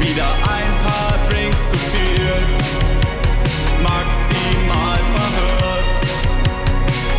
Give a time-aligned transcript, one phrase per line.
[0.00, 2.32] Wieder ein paar Drinks zu viel,
[3.82, 5.96] maximal verhört.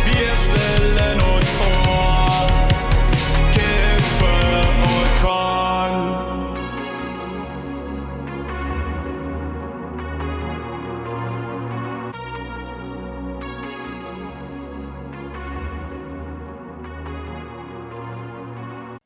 [0.06, 2.46] Wir stellen uns vor,
[3.52, 4.34] Kippe
[4.82, 5.96] und Korn.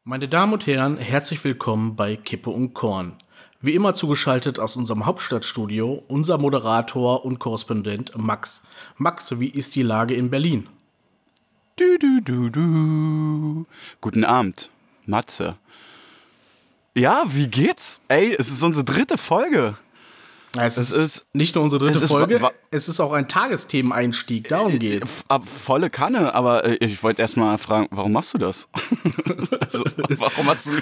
[0.05, 3.17] Meine Damen und Herren, herzlich willkommen bei Kippe und Korn.
[3.65, 8.63] Wie immer zugeschaltet aus unserem Hauptstadtstudio unser Moderator und Korrespondent Max.
[8.99, 10.69] Max, wie ist die Lage in Berlin?
[11.77, 13.67] Du, du, du, du.
[14.03, 14.69] Guten Abend,
[15.07, 15.57] Matze.
[16.95, 18.03] Ja, wie geht's?
[18.09, 19.77] Ey, es ist unsere dritte Folge.
[20.57, 23.13] Es, Es ist, ist- nicht nur unsere dritte es ist Folge, wa- es ist auch
[23.13, 25.03] ein Tagesthemeneinstieg, darum geht's.
[25.21, 28.69] F ab volle Kanne, aber äh, ich wollte erst mal fragen, warum machst du das?
[29.61, 29.85] also,
[30.19, 30.73] warum hast du.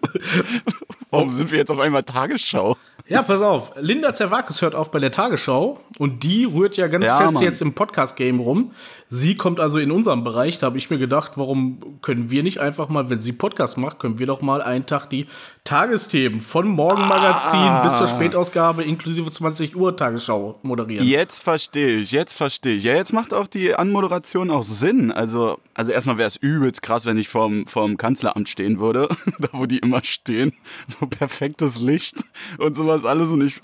[1.10, 2.76] warum sind wir jetzt auf einmal Tagesschau?
[3.08, 3.72] Ja, pass auf.
[3.78, 7.42] Linda Zerwakis hört auf bei der Tagesschau und die rührt ja ganz Ja, fest Mann.
[7.42, 8.70] jetzt im Podcast-Game rum.
[9.14, 10.58] Sie kommt also in unserem Bereich.
[10.58, 13.98] Da habe ich mir gedacht, warum können wir nicht einfach mal, wenn sie Podcast macht,
[13.98, 15.26] können wir doch mal einen Tag die
[15.64, 17.82] Tagesthemen von Morgenmagazin Ah.
[17.82, 21.06] bis zur Spätausgabe inklusive 20 Uhr Tagesschau moderieren.
[21.06, 22.84] Jetzt verstehe ich, jetzt verstehe ich.
[22.84, 25.12] Ja, jetzt macht auch die Anmoderation auch Sinn.
[25.12, 29.48] Also, also erstmal wäre es übelst krass, wenn ich vorm, vorm Kanzleramt stehen würde, da
[29.52, 30.54] wo die immer stehen.
[30.86, 32.16] So perfektes Licht
[32.56, 33.28] und sowas alles.
[33.30, 33.60] Und ich,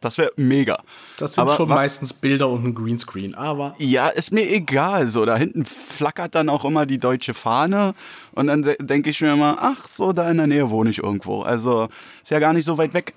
[0.00, 0.82] das wäre mega.
[1.18, 3.34] Das sind Aber schon was- meistens Bilder und ein Greenscreen.
[3.34, 5.06] Aber Ja, ist mir egal.
[5.08, 7.94] So, da hinten flackert dann auch immer die deutsche Fahne.
[8.32, 10.98] Und dann de denke ich mir immer, ach, so, da in der Nähe wohne ich
[11.02, 11.42] irgendwo.
[11.42, 11.88] Also,
[12.22, 13.14] ist ja gar nicht so weit weg.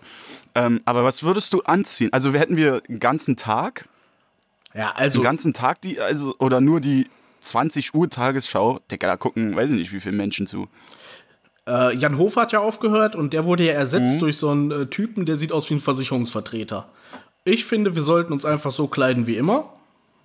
[0.56, 2.12] Ähm, aber was würdest du anziehen?
[2.14, 3.86] Also, wir hätten wir einen ganzen Tag
[4.76, 7.08] ja, also den ganzen Tag die, also, oder nur die
[7.42, 10.68] 20 Uhr Tagesschau, Digga, da gucken, weiß ich nicht, wie viele Menschen zu.
[11.68, 13.80] Äh, Jan Hofer hat ja aufgehört und der wurde ja Mhm.
[13.80, 16.88] ersetzt durch so einen äh, Typen, der sieht aus wie ein Versicherungsvertreter.
[17.46, 19.70] Ich finde, wir sollten uns einfach so kleiden wie immer.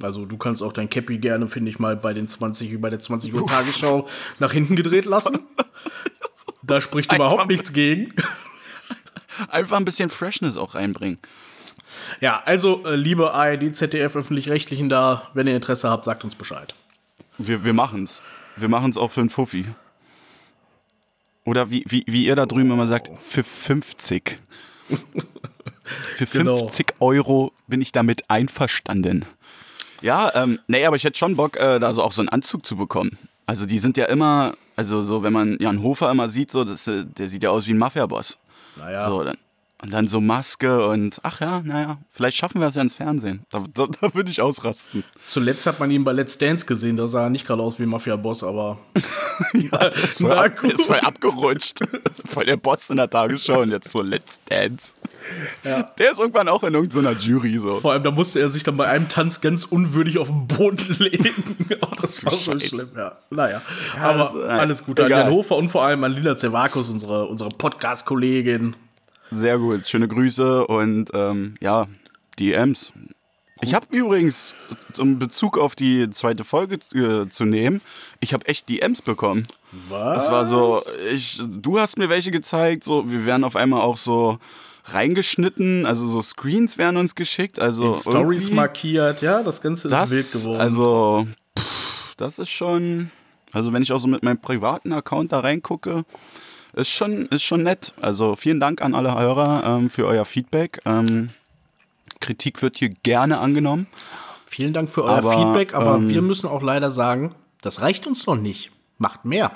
[0.01, 3.01] Also du kannst auch dein Cappy gerne, finde ich mal, bei den 20, bei der
[3.01, 4.07] 20 Uhr Tagesschau
[4.39, 5.41] nach hinten gedreht lassen.
[6.63, 8.13] Da spricht überhaupt nichts gegen.
[9.49, 11.19] Einfach ein bisschen Freshness auch reinbringen.
[12.21, 16.75] Ja, also äh, liebe ARD, ZDF, öffentlich-rechtlichen da, wenn ihr Interesse habt, sagt uns Bescheid.
[17.39, 18.21] Wir, wir machen's.
[18.57, 19.65] Wir machen's auch für einen Fuffi.
[21.49, 24.39] Oder wie, wie, wie ihr da drüben immer sagt, für 50.
[26.17, 26.59] Für Genau.
[26.59, 29.25] 50 Euro bin ich damit einverstanden.
[30.03, 32.67] Ja, ähm, nee, aber ich hätte schon Bock, äh, da so auch so einen Anzug
[32.67, 33.17] zu bekommen.
[33.47, 36.87] Also die sind ja immer, also so, wenn man Jan Hofer immer sieht, so, das,
[36.87, 38.39] äh, der sieht ja aus wie ein Mafia-Boss.
[38.77, 39.39] Naja, So, dann,
[39.81, 43.45] und dann so Maske und ach ja, naja, vielleicht schaffen wir es ja ins Fernsehen.
[43.51, 45.05] Da, da, da würde ich ausrasten.
[45.23, 47.87] zuletzt hat man ihn bei Let's Dance gesehen, da sah er nicht gerade aus wie
[47.87, 48.79] Mafia-Boss, aber
[49.39, 49.91] Voll
[50.21, 50.73] Na ab, gut.
[50.73, 51.81] ist voll abgerutscht.
[52.11, 54.95] Ist voll der Boss in der Tagesschau und jetzt so Let's Dance.
[55.65, 57.77] Der ist irgendwann auch in irgendeiner Jury so.
[57.77, 60.79] Vor allem, da musste er sich dann bei einem Tanz ganz unwürdig auf den Boden
[60.99, 61.29] legen.
[61.83, 63.17] oh, das war so schlimm, ja.
[63.31, 63.63] Naja,
[64.01, 65.11] aber das- äh, alles Gute an.
[65.11, 68.75] Jan Hofer und vor allem an Lina Zervakos, unsere, unsere Podcast-Kollegin.
[69.31, 71.87] Sehr gut, schöne Grüße und ähm, ja,
[72.39, 72.93] DMs.
[73.61, 74.55] Ich habe übrigens,
[74.99, 77.81] um Bezug auf die zweite Folge äh, zu nehmen,
[78.21, 79.47] ich habe echt DMs bekommen.
[79.89, 80.25] Was?
[80.25, 80.81] Das war so,
[81.13, 84.39] ich, du hast mir welche gezeigt, so, wir werden auf einmal auch so
[84.85, 90.11] reingeschnitten, also so Screens werden uns geschickt, also Stories markiert, ja, das Ganze ist das,
[90.11, 90.61] wild geworden.
[90.61, 91.27] Also,
[91.59, 93.11] pff, das ist schon.
[93.53, 96.05] Also, wenn ich auch so mit meinem privaten Account da reingucke,
[96.79, 97.95] ist schon, ist schon nett.
[98.01, 100.81] Also, vielen Dank an alle Hörer ähm, für euer Feedback.
[100.85, 101.31] Ähm,
[102.21, 103.87] Kritik wird hier gerne angenommen.
[104.47, 108.07] Vielen Dank für euer Aber, Feedback, aber ähm, wir müssen auch leider sagen, das reicht
[108.07, 108.71] uns noch nicht.
[108.97, 109.53] Macht mehr.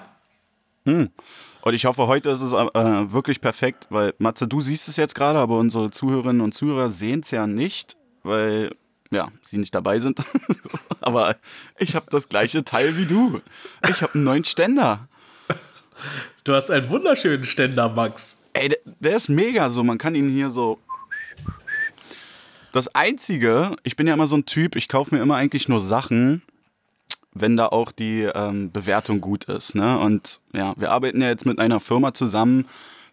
[1.62, 5.14] Und ich hoffe, heute ist es äh, wirklich perfekt, weil Matze, du siehst es jetzt
[5.14, 8.72] gerade, aber unsere Zuhörerinnen und Zuhörer sehen es ja nicht, weil
[9.10, 10.20] ja, sie nicht dabei sind.
[11.00, 11.36] aber
[11.78, 13.40] ich habe das gleiche Teil wie du.
[13.88, 15.08] Ich habe einen neuen Ständer.
[16.44, 18.38] Du hast einen wunderschönen Ständer, Max.
[18.52, 19.84] Ey, der, der ist mega so.
[19.84, 20.78] Man kann ihn hier so.
[22.72, 25.80] Das Einzige, ich bin ja immer so ein Typ, ich kaufe mir immer eigentlich nur
[25.80, 26.42] Sachen,
[27.34, 29.74] wenn da auch die ähm, Bewertung gut ist.
[29.74, 29.98] Ne?
[29.98, 32.66] Und ja, wir arbeiten ja jetzt mit einer Firma zusammen,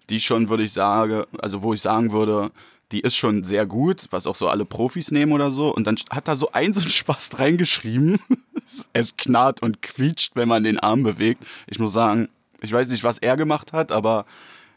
[0.09, 2.51] die schon, würde ich sagen, also wo ich sagen würde,
[2.91, 5.73] die ist schon sehr gut, was auch so alle Profis nehmen oder so.
[5.73, 8.19] Und dann hat da so ein so ein Spast reingeschrieben.
[8.93, 11.43] es knarrt und quietscht, wenn man den Arm bewegt.
[11.67, 12.29] Ich muss sagen,
[12.61, 14.25] ich weiß nicht, was er gemacht hat, aber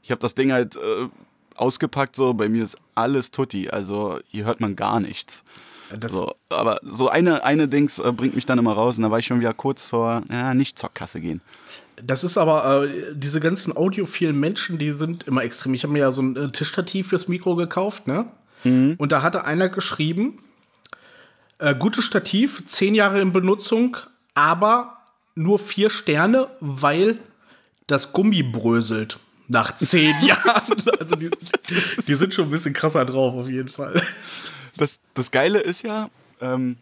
[0.02, 1.08] ich habe das Ding halt äh,
[1.55, 3.70] ausgepackt, so, bei mir ist alles tutti.
[3.70, 5.44] Also hier hört man gar nichts.
[6.00, 9.19] So, aber so eine, eine Dings äh, bringt mich dann immer raus und da war
[9.19, 11.43] ich schon wieder kurz vor, ja, nicht zur Kasse gehen.
[12.02, 15.75] das ist aber, äh, diese ganzen audiophilen Menschen, die sind immer extrem.
[15.75, 18.26] Ich habe mir ja so ein äh, Tischstativ fürs Mikro gekauft, ne?
[18.64, 20.38] Und da hatte einer geschrieben,
[21.58, 23.96] äh, gutes Stativ, zehn Jahre in Benutzung,
[24.34, 24.99] aber
[25.34, 27.19] nur vier Sterne, weil
[27.87, 29.19] das Gummi bröselt.
[29.49, 30.76] Nach zehn Jahren.
[30.99, 31.31] Also die,
[32.06, 34.00] die sind schon ein bisschen krasser drauf, auf jeden Fall.
[34.76, 36.08] Das, das Geile ist ja,
[36.40, 36.76] ähm,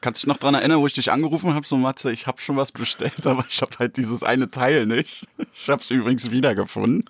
[0.00, 2.40] kannst du dich noch dran erinnern, wo ich dich angerufen habe, so Matze, ich habe
[2.40, 5.26] schon was bestellt, aber ich habe halt dieses eine Teil nicht.
[5.52, 7.04] Ich habe es übrigens wiedergefunden.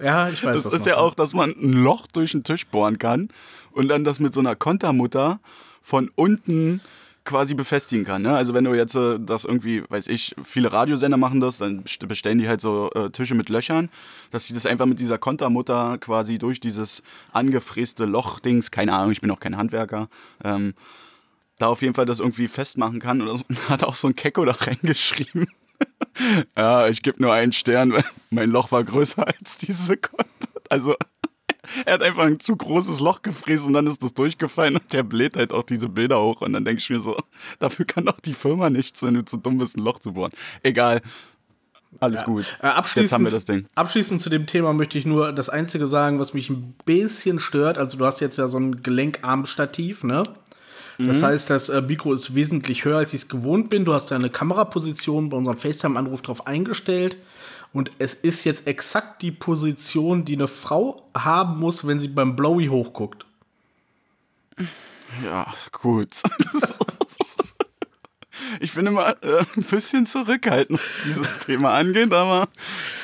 [0.00, 1.02] Ja, ich weiß Das was ist ja noch.
[1.02, 3.28] auch, dass man ein Loch durch den Tisch bohren kann
[3.72, 5.40] und dann das mit so einer Kontermutter
[5.80, 6.80] von unten
[7.24, 8.22] quasi befestigen kann.
[8.22, 8.34] Ne?
[8.34, 12.06] Also wenn du jetzt äh, das irgendwie, weiß ich, viele Radiosender machen das, dann best-
[12.08, 13.90] bestellen die halt so äh, Tische mit Löchern,
[14.30, 17.02] dass sie das einfach mit dieser Kontermutter quasi durch dieses
[17.32, 20.08] angefräste Lochdings, keine Ahnung, ich bin auch kein Handwerker,
[20.42, 20.74] ähm,
[21.58, 23.22] da auf jeden Fall das irgendwie festmachen kann.
[23.22, 23.44] Oder so.
[23.48, 25.46] Und hat auch so ein Kecko da reingeschrieben.
[26.56, 30.26] ja, ich gebe nur einen Stern, weil mein Loch war größer als diese Konter.
[30.68, 30.96] Also
[31.86, 35.02] er hat einfach ein zu großes Loch gefräst und dann ist das durchgefallen und der
[35.02, 37.16] bläht halt auch diese Bilder hoch und dann denke ich mir so,
[37.58, 40.32] dafür kann doch die Firma nichts, wenn du zu dumm bist, ein Loch zu bohren.
[40.62, 41.00] Egal.
[42.00, 42.46] Alles gut.
[42.62, 43.66] Äh, abschließend, Jetzt haben wir das Ding.
[43.74, 47.76] abschließend zu dem Thema möchte ich nur das Einzige sagen, was mich ein bisschen stört.
[47.76, 50.22] Also du hast jetzt ja so ein Gelenkarmstativ, ne?
[50.98, 51.24] Das Mhm.
[51.26, 53.84] heißt, das äh, Mikro ist wesentlich höher, als ich es gewohnt bin.
[53.84, 57.16] Du hast deine Kameraposition bei unserem FaceTime-Anruf drauf eingestellt.
[57.72, 62.36] Und es ist jetzt exakt die Position, die eine Frau haben muss, wenn sie beim
[62.36, 63.24] Blowy hochguckt.
[65.24, 66.08] Ja, gut.
[68.60, 72.48] Ich bin immer äh, ein bisschen zurückhaltend, was dieses Thema angeht, aber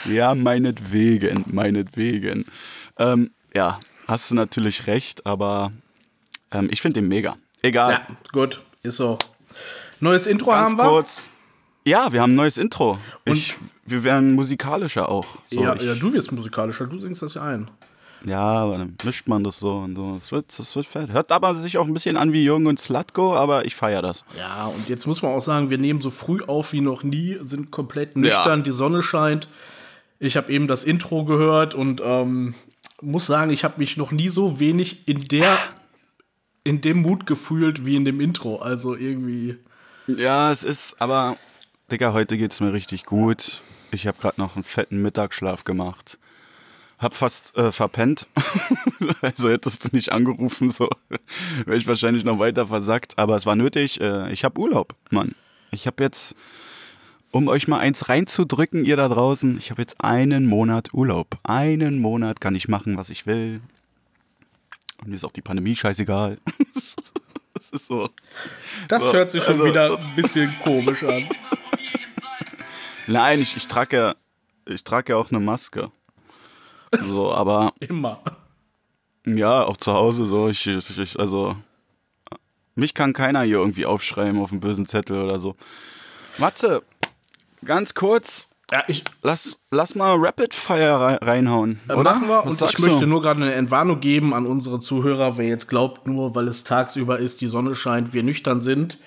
[0.05, 2.45] ja, meinetwegen, meinetwegen.
[2.99, 5.73] Ähm, ja, hast du natürlich recht, aber
[6.51, 7.37] ähm, ich finde den mega.
[7.63, 7.93] Egal.
[7.93, 9.19] Ja, gut, ist so.
[10.01, 10.85] Neues Intro Ganz haben wir.
[10.85, 11.23] kurz.
[11.89, 12.99] Ja, wir haben ein neues Intro.
[13.25, 13.55] Ich,
[13.87, 15.27] wir werden musikalischer auch.
[15.47, 17.71] So, ja, ich, ja, du wirst musikalischer, du singst das ja ein.
[18.25, 20.19] ja, aber dann mischt man das so und so.
[20.21, 21.13] Es wird, es wird fett.
[21.13, 24.25] Hört aber sich auch ein bisschen an wie Jürgen und Slatko, aber ich feiere das.
[24.37, 27.39] Ja, und jetzt muss man auch sagen, wir nehmen so früh auf wie noch nie,
[27.41, 29.49] sind komplett nüchtern, die Sonne scheint.
[30.19, 32.55] Ich habe eben das Intro gehört und ähm,
[33.01, 35.57] muss sagen, ich habe mich noch nie so wenig in der
[36.65, 38.57] in dem Mut gefühlt wie in dem Intro.
[38.57, 39.57] Also irgendwie.
[40.07, 41.37] Ja, es ist, aber
[41.91, 43.63] Digga, heute geht's mir richtig gut.
[43.91, 46.19] Ich habe gerade noch einen fetten Mittagsschlaf gemacht.
[46.99, 48.27] Hab fast äh, verpennt.
[49.23, 50.91] also hättest du nicht angerufen, so
[51.65, 53.19] wäre ich wahrscheinlich noch weiter versackt.
[53.19, 54.01] Aber es war nötig.
[54.01, 55.35] Äh, ich habe Urlaub, Mann.
[55.71, 56.35] Ich habe jetzt,
[57.31, 61.39] um euch mal eins reinzudrücken, ihr da draußen, ich habe jetzt einen Monat Urlaub.
[61.45, 63.61] Einen Monat kann ich machen, was ich will.
[65.01, 66.39] Und mir ist auch die Pandemie scheißegal.
[67.55, 68.11] das ist so.
[68.89, 71.27] Das So, hört sich schon also- wieder ein bisschen komisch an.
[73.09, 74.15] Nein, ich, ich trage ja,
[74.67, 75.91] ich trage ja auch eine Maske.
[77.01, 78.21] So, aber Immer.
[79.25, 80.49] ja, auch zu Hause so.
[80.49, 81.57] Ich, ich, also
[82.75, 85.57] mich kann keiner hier irgendwie aufschreiben auf einen bösen Zettel oder so.
[86.37, 86.83] Matze,
[87.65, 92.13] ganz kurz, Ja, ich, lass, lass mal Rapid Fire rei- reinhauen, Äh, oder?
[92.15, 92.45] Machen wir.
[92.45, 93.07] Was Und ich möchte du?
[93.07, 97.19] nur gerade eine Entwarnung geben an unsere Zuhörer, wer jetzt glaubt, nur weil es tagsüber
[97.19, 98.99] ist, die Sonne scheint, wir nüchtern sind.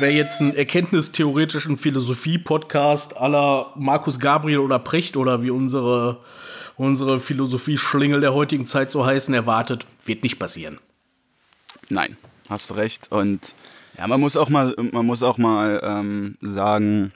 [0.00, 6.18] wer jetzt einen erkenntnistheoretischen Philosophie-Podcast aller Markus Gabriel oder Precht oder wie unsere,
[6.76, 10.78] unsere Philosophie-Schlingel der heutigen Zeit so heißen, erwartet, wird nicht passieren.
[11.88, 12.16] Nein,
[12.48, 13.12] hast recht.
[13.12, 13.54] Und
[13.96, 17.12] ja, man muss auch mal, man muss auch mal ähm, sagen,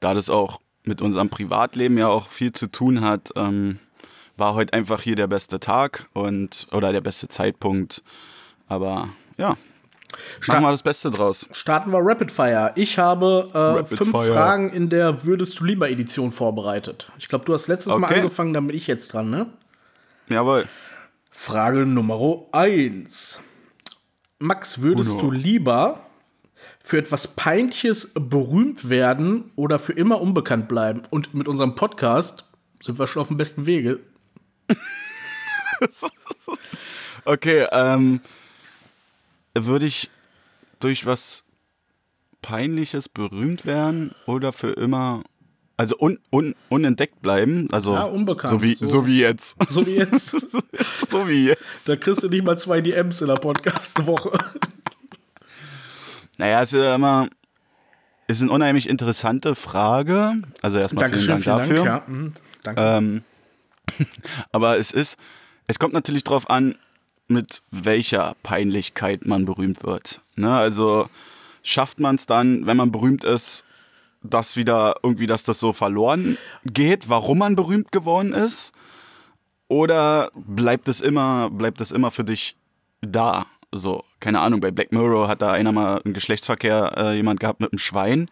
[0.00, 3.78] da das auch mit unserem Privatleben ja auch viel zu tun hat, ähm,
[4.36, 8.02] war heute einfach hier der beste Tag und oder der beste Zeitpunkt.
[8.68, 9.56] Aber ja,
[10.48, 11.48] machen wir das Beste draus.
[11.52, 12.72] Starten wir Rapid Fire.
[12.74, 14.32] Ich habe äh, Rapid fünf Fire.
[14.32, 17.10] Fragen in der Würdest du lieber Edition vorbereitet.
[17.18, 18.20] Ich glaube, du hast letztes Mal Okay.
[18.20, 19.46] angefangen, dann bin ich jetzt dran, ne?
[20.28, 20.66] Jawohl.
[21.30, 23.40] Frage Nummer 1.
[24.38, 25.20] Max, würdest Uno.
[25.22, 26.03] du lieber
[26.84, 31.02] für etwas Peinliches berühmt werden oder für immer unbekannt bleiben?
[31.10, 32.44] Und mit unserem Podcast
[32.80, 33.98] sind wir schon auf dem besten Wege.
[37.26, 38.20] Okay, ähm,
[39.56, 40.10] würde ich
[40.78, 41.42] durch was
[42.42, 45.24] Peinliches berühmt werden oder für immer,
[45.78, 47.68] also un, un, unentdeckt bleiben?
[47.72, 48.88] Also Ja, unbekannt, So wie, so.
[48.88, 49.06] so.
[49.06, 49.56] wie jetzt.
[49.70, 50.30] So wie jetzt.
[51.08, 51.88] so wie jetzt.
[51.88, 54.32] da kriegst du nicht mal zwei DMs in der Podcast-Woche.
[56.38, 57.28] Naja, es ist ja immer,
[58.26, 60.42] ist eine unheimlich interessante Frage.
[60.62, 61.84] Also erstmal vielen Dank dafür.
[61.84, 62.82] Ja, mhm, danke.
[62.82, 63.24] Ähm,
[64.52, 65.16] Aber es ist,
[65.66, 66.76] es kommt natürlich drauf an,
[67.26, 70.20] mit welcher Peinlichkeit man berühmt wird.
[70.36, 70.52] Ne?
[70.52, 71.08] Also
[71.62, 73.64] schafft man es dann, wenn man berühmt ist,
[74.22, 78.72] dass wieder irgendwie, dass das so verloren geht, warum man berühmt geworden ist?
[79.68, 82.56] Oder bleibt es immer, bleibt es immer für dich
[83.00, 83.46] da?
[83.76, 87.60] So, keine Ahnung, bei Black Mirror hat da einer mal einen Geschlechtsverkehr äh, jemand gehabt
[87.60, 88.30] mit einem Schwein,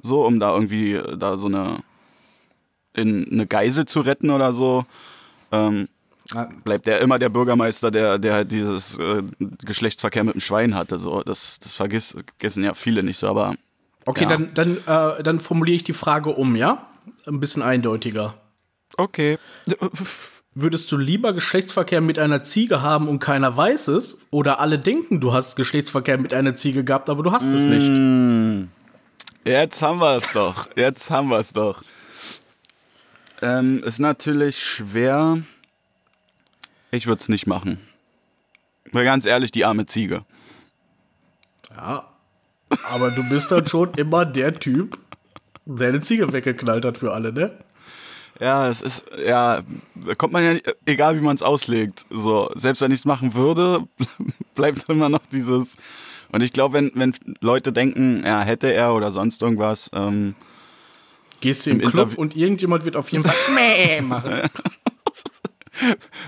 [0.00, 1.80] so, um da irgendwie äh, da so eine
[2.94, 4.84] in eine Geisel zu retten oder so.
[5.52, 5.88] Ähm,
[6.64, 9.22] bleibt der immer der Bürgermeister, der, der halt dieses äh,
[9.64, 10.98] Geschlechtsverkehr mit dem Schwein hatte.
[10.98, 11.22] So.
[11.22, 13.54] Das, das vergiss, vergessen ja viele nicht so, aber
[14.04, 14.30] Okay, Ja.
[14.30, 16.86] dann, dann, äh, dann formuliere ich die Frage um, ja?
[17.26, 18.34] Ein bisschen eindeutiger.
[18.96, 19.38] okay.
[20.60, 24.18] Würdest du lieber Geschlechtsverkehr mit einer Ziege haben und keiner weiß es?
[24.32, 27.90] Oder alle denken, du hast Geschlechtsverkehr mit einer Ziege gehabt, aber du hast es nicht?
[29.44, 30.68] Jetzt haben wir es doch.
[30.74, 31.84] Jetzt haben wir es doch.
[33.40, 35.40] Ähm, ist natürlich schwer.
[36.90, 37.78] Ich würde es nicht machen.
[38.90, 40.24] Weil ganz ehrlich, die arme Ziege.
[41.70, 42.04] Ja.
[42.90, 44.98] Aber du bist dann schon immer der Typ,
[45.66, 47.56] der eine Ziege weggeknallt hat für alle, ne?
[48.40, 49.60] Ja, es ist, ja,
[49.94, 52.06] da kommt man ja, egal wie man es auslegt.
[52.08, 53.80] So, selbst wenn ich es machen würde,
[54.54, 55.76] bleibt immer noch dieses.
[56.30, 60.34] Und ich glaube, wenn, wenn Leute denken, ja, hätte er oder sonst irgendwas, ähm,
[61.40, 64.32] Gehst du im, Im Club Interview- und irgendjemand wird auf jeden Fall Mäh machen.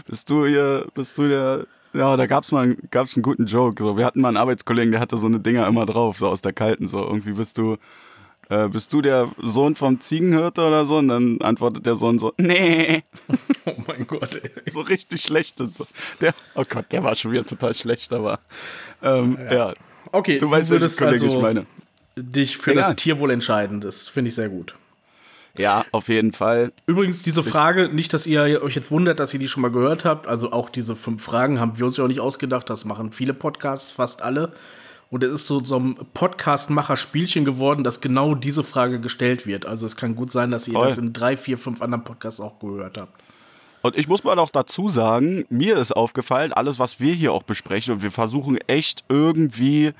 [0.06, 1.66] bist du hier, bist du der.
[1.92, 3.82] Ja, da gab's mal einen- gab's einen guten Joke.
[3.82, 6.40] So, wir hatten mal einen Arbeitskollegen, der hatte so eine Dinger immer drauf, so aus
[6.40, 6.86] der Kalten.
[6.86, 7.76] So, irgendwie bist du,
[8.50, 10.98] äh, bist du der Sohn vom Ziegenhirte oder so?
[10.98, 13.02] Und dann antwortet der Sohn so, nee.
[13.66, 14.50] Oh mein Gott, ey.
[14.70, 15.56] so richtig schlecht.
[16.20, 18.40] Der, oh Gott, der war schon wieder total schlecht, aber
[19.02, 19.72] ähm, ja.
[20.12, 21.66] Okay, Du weißt, welchen würdest Kollege also ich meine.
[22.16, 22.88] dich für Egal.
[22.88, 23.80] das Tierwohl entscheiden.
[23.80, 24.74] Das finde ich sehr gut.
[25.58, 26.72] Ja, auf jeden Fall.
[26.86, 30.04] Übrigens, diese Frage, nicht, dass ihr euch jetzt wundert, dass ihr die schon mal gehört
[30.04, 30.26] habt.
[30.26, 32.70] Also auch diese fünf Fragen haben wir uns ja auch nicht ausgedacht.
[32.70, 34.52] Das machen viele Podcasts, fast alle.
[35.10, 39.66] Und es ist so, so ein Podcast-Macher-Spielchen geworden, dass genau diese Frage gestellt wird.
[39.66, 40.86] Also es kann gut sein, dass ihr Toll.
[40.86, 43.20] das in drei, vier, fünf anderen Podcasts auch gehört habt.
[43.82, 47.42] Und ich muss mal noch dazu sagen, mir ist aufgefallen, alles, was wir hier auch
[47.42, 49.92] besprechen, und wir versuchen echt irgendwie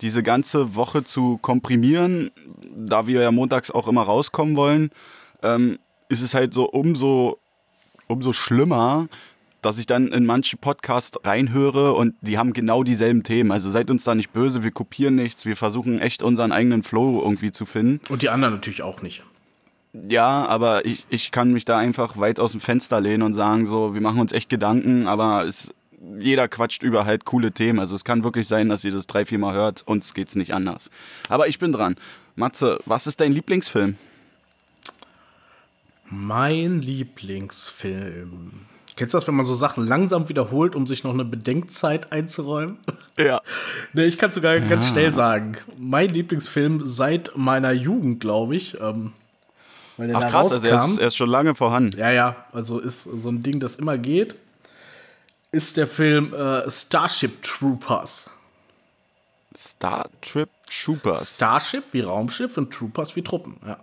[0.00, 2.30] diese ganze Woche zu komprimieren,
[2.74, 4.90] da wir ja montags auch immer rauskommen wollen,
[5.42, 5.78] ähm,
[6.08, 7.38] ist es halt so umso,
[8.06, 9.08] umso schlimmer,
[9.64, 13.50] dass ich dann in manche Podcasts reinhöre und die haben genau dieselben Themen.
[13.50, 17.20] Also seid uns da nicht böse, wir kopieren nichts, wir versuchen echt unseren eigenen Flow
[17.22, 18.00] irgendwie zu finden.
[18.08, 19.24] Und die anderen natürlich auch nicht.
[20.08, 23.64] Ja, aber ich, ich kann mich da einfach weit aus dem Fenster lehnen und sagen,
[23.64, 25.72] so, wir machen uns echt Gedanken, aber es,
[26.18, 27.78] jeder quatscht über halt coole Themen.
[27.78, 30.52] Also es kann wirklich sein, dass ihr das drei, vier Mal hört, uns geht's nicht
[30.52, 30.90] anders.
[31.28, 31.94] Aber ich bin dran.
[32.34, 33.96] Matze, was ist dein Lieblingsfilm?
[36.10, 38.66] Mein Lieblingsfilm.
[38.96, 42.78] Kennst du das, wenn man so Sachen langsam wiederholt, um sich noch eine Bedenkzeit einzuräumen?
[43.18, 43.40] Ja.
[43.92, 45.56] Nee, ich kann sogar ganz schnell sagen.
[45.78, 48.80] Mein Lieblingsfilm seit meiner Jugend, glaube ich.
[48.80, 49.12] Ähm,
[49.96, 51.00] weil der Ach da krass, also er ist, rauskam.
[51.00, 51.98] er ist schon lange vorhanden.
[51.98, 54.34] ja, ja, also ist so ein Ding, das immer geht.
[55.52, 58.30] Ist der Film äh, Starship Troopers.
[59.56, 61.36] Star Trip Troopers.
[61.36, 63.78] Starship wie Raumschiff und Troopers wie Truppen, ja.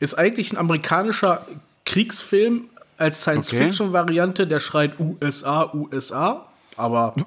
[0.00, 1.46] Ist eigentlich ein amerikanischer
[1.84, 2.68] Kriegsfilm
[3.02, 6.46] als Science-Fiction-Variante, der schreit USA, USA.
[6.76, 7.14] Aber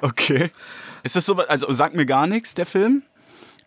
[0.00, 0.50] Okay.
[1.02, 3.02] Ist das so, also sagt mir gar nichts, der Film?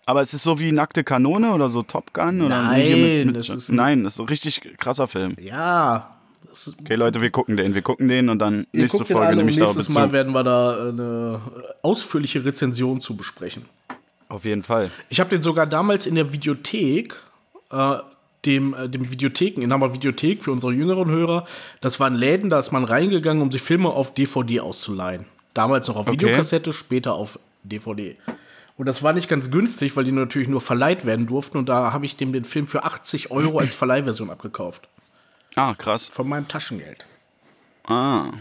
[0.05, 2.41] Aber es ist so wie Nackte Kanone oder so Top Gun?
[2.41, 5.35] Oder Nein, hier das ist ein- nein, das ist so ein richtig krasser Film.
[5.39, 6.17] ja,
[6.47, 7.75] das Okay, Leute, wir gucken den.
[7.75, 9.93] Wir gucken den und dann Ihr nächste Folge nehme ich darauf nächstes.
[9.93, 11.39] Mal werden wir da eine
[11.81, 13.65] ausführliche Rezension zu besprechen.
[14.27, 14.89] Auf jeden Fall.
[15.09, 17.15] Ich habe den sogar damals in der Videothek,
[17.71, 17.97] äh,
[18.45, 21.45] dem, äh, dem Videotheken, in Hammer Videothek für unsere jüngeren Hörer,
[21.79, 25.25] das waren Läden, da ist man reingegangen, um sich Filme auf DVD auszuleihen.
[25.53, 26.13] Damals noch auf Okay.
[26.13, 28.17] Videokassette, später auf DVD.
[28.77, 31.57] Und das war nicht ganz günstig, weil die natürlich nur verleiht werden durften.
[31.57, 34.87] Und da habe ich dem den Film für 80 Euro als Verleihversion abgekauft.
[35.55, 36.07] Ah, krass.
[36.07, 37.05] Von meinem Taschengeld.
[37.83, 38.31] Ah.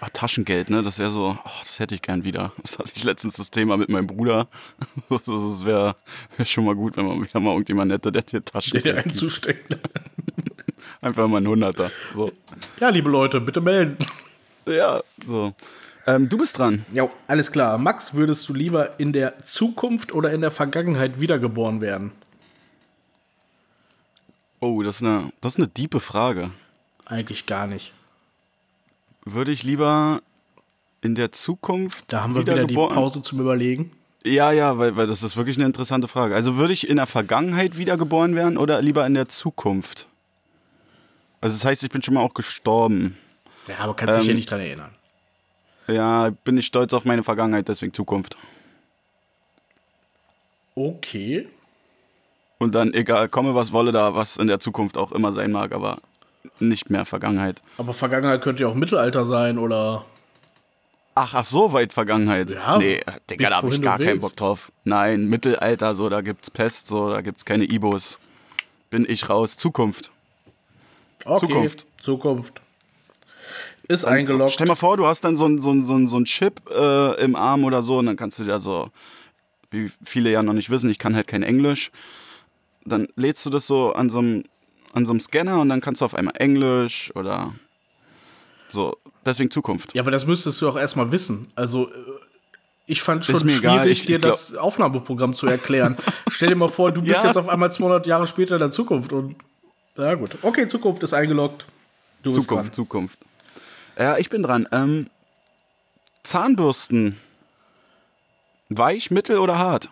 [0.00, 0.82] Ach, Taschengeld, ne?
[0.82, 2.52] Das wäre so, oh, das hätte ich gern wieder.
[2.62, 4.48] Das hatte ich letztens das Thema mit meinem Bruder.
[5.08, 5.96] Das wäre
[6.36, 9.06] wär schon mal gut, wenn man wieder mal irgendjemand hätte, der dir Taschengeld gibt.
[9.06, 9.80] einzustecken.
[11.00, 11.90] Einfach mal ein Hunderter.
[12.14, 12.32] So.
[12.80, 13.96] Ja, liebe Leute, bitte melden.
[14.66, 15.54] Ja, so.
[16.06, 16.84] Ähm, du bist dran.
[16.92, 17.78] Ja, alles klar.
[17.78, 22.12] Max, würdest du lieber in der Zukunft oder in der Vergangenheit wiedergeboren werden?
[24.60, 26.50] Oh, das ist eine, das ist eine diepe Frage.
[27.04, 27.92] Eigentlich gar nicht.
[29.28, 30.22] Würde ich lieber
[31.02, 33.90] in der Zukunft Da haben wir wieder die wiedergeboren- Pause zum Überlegen.
[34.24, 36.34] Ja, ja, weil, weil das ist wirklich eine interessante Frage.
[36.34, 40.08] Also würde ich in der Vergangenheit wiedergeboren werden oder lieber in der Zukunft?
[41.40, 43.18] Also das heißt, ich bin schon mal auch gestorben.
[43.68, 44.94] Ja, aber kannst dich ja Ähm, nicht dran erinnern.
[45.88, 48.36] Ja, bin ich stolz auf meine Vergangenheit, deswegen Zukunft.
[50.74, 51.48] Okay.
[52.58, 55.72] Und dann, egal, komme was wolle da, was in der Zukunft auch immer sein mag,
[55.72, 55.98] aber
[56.58, 57.62] nicht mehr Vergangenheit.
[57.78, 60.04] Aber Vergangenheit könnte ja auch Mittelalter sein oder.
[61.14, 62.50] Ach, ach, so weit Vergangenheit.
[62.50, 63.00] Ja, nee,
[63.30, 64.20] Digga, da habe ich gar keinen.
[64.20, 64.70] Bock drauf.
[64.84, 68.20] Nein, Mittelalter, so, da gibt's Pest, so, da gibt's keine Ibos.
[68.90, 69.56] Bin ich raus.
[69.56, 70.10] Zukunft.
[71.24, 71.46] Okay.
[71.46, 71.86] Zukunft.
[72.00, 72.60] Zukunft.
[73.88, 74.52] Ist Und eingeloggt.
[74.52, 77.36] Stell mal vor, du hast dann so ein, so so so ein Chip äh, im
[77.36, 78.90] Arm oder so und dann kannst du dir so,
[79.70, 81.90] wie viele ja noch nicht wissen, ich kann halt kein Englisch,
[82.84, 84.44] dann lädst du das so an so einem,
[84.96, 87.52] an so einem Scanner und dann kannst du auf einmal Englisch oder
[88.70, 88.96] so.
[89.24, 89.94] Deswegen Zukunft.
[89.94, 91.50] Ja, aber das müsstest du auch erstmal wissen.
[91.54, 91.92] Also, äh,
[92.86, 93.88] ich fand schon schwierig, egal.
[93.88, 95.96] Ich- dir ich das Aufnahmeprogramm zu erklären.
[96.30, 97.26] Stell dir mal vor, du bist Ja.
[97.28, 99.36] jetzt auf einmal 200 Jahre später in der Zukunft und.
[99.96, 100.36] Ja, gut.
[100.42, 101.66] Okay, Zukunft ist eingeloggt.
[102.22, 102.74] Du bist Zukunft.
[102.74, 103.18] Zukunft.
[103.98, 104.68] Ja, ich bin dran.
[104.72, 105.08] Ähm,
[106.22, 107.18] Zahnbürsten.
[108.68, 109.88] Weich, mittel oder hart?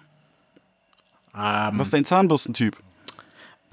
[1.36, 2.76] Ähm, Was ist dein Zahnbürstentyp?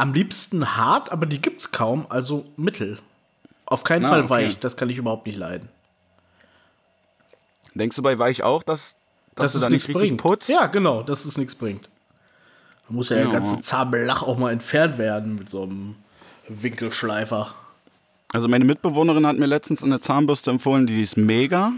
[0.01, 2.97] Am liebsten hart, aber die gibt's kaum, also mittel.
[3.65, 4.29] Auf keinen Ah, Fall okay.
[4.29, 5.69] weich, das kann ich überhaupt nicht leiden.
[7.75, 8.95] Denkst du bei weich auch, dass,
[9.35, 10.19] dass Dass es da nichts bringt.
[10.21, 10.49] putzt?
[10.49, 11.87] Ja, genau, dass es nichts bringt.
[12.87, 13.31] Da muss ja, der Ja.
[13.31, 15.95] ganze Zahnbelach auch mal entfernt werden mit so einem
[16.49, 17.53] Winkelschleifer.
[18.33, 21.73] Also meine Mitbewohnerin hat mir letztens eine Zahnbürste empfohlen, die ist mega.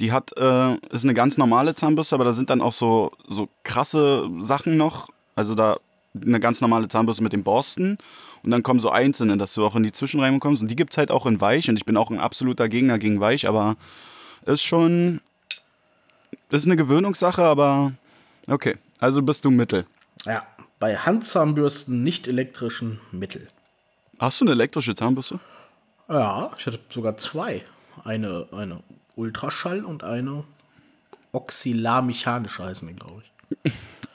[0.00, 3.48] Die hat, äh, ist eine ganz normale Zahnbürste, aber da sind dann auch so, so
[3.64, 5.08] krasse Sachen noch.
[5.34, 5.76] Also da
[6.24, 7.98] eine ganz normale Zahnbürste mit den Borsten
[8.42, 10.62] und dann kommen so einzelne, dass du auch in die Zwischenräume kommst.
[10.62, 12.98] Und die gibt es halt auch in weich und ich bin auch ein absoluter Gegner
[12.98, 13.76] gegen weich, aber
[14.46, 15.20] ist schon,
[16.50, 17.92] ist eine Gewöhnungssache, aber
[18.48, 18.76] okay.
[19.00, 19.86] Also bist du Mittel.
[20.26, 20.44] Ja,
[20.80, 23.48] bei Handzahnbürsten nicht elektrischen Mittel.
[24.18, 25.38] Hast du eine elektrische Zahnbürste?
[26.08, 27.62] Ja, ich hatte sogar zwei.
[28.04, 28.82] Eine, eine
[29.14, 30.44] Ultraschall und eine
[31.32, 33.72] Oxylar-mechanische heißen die, glaube ich.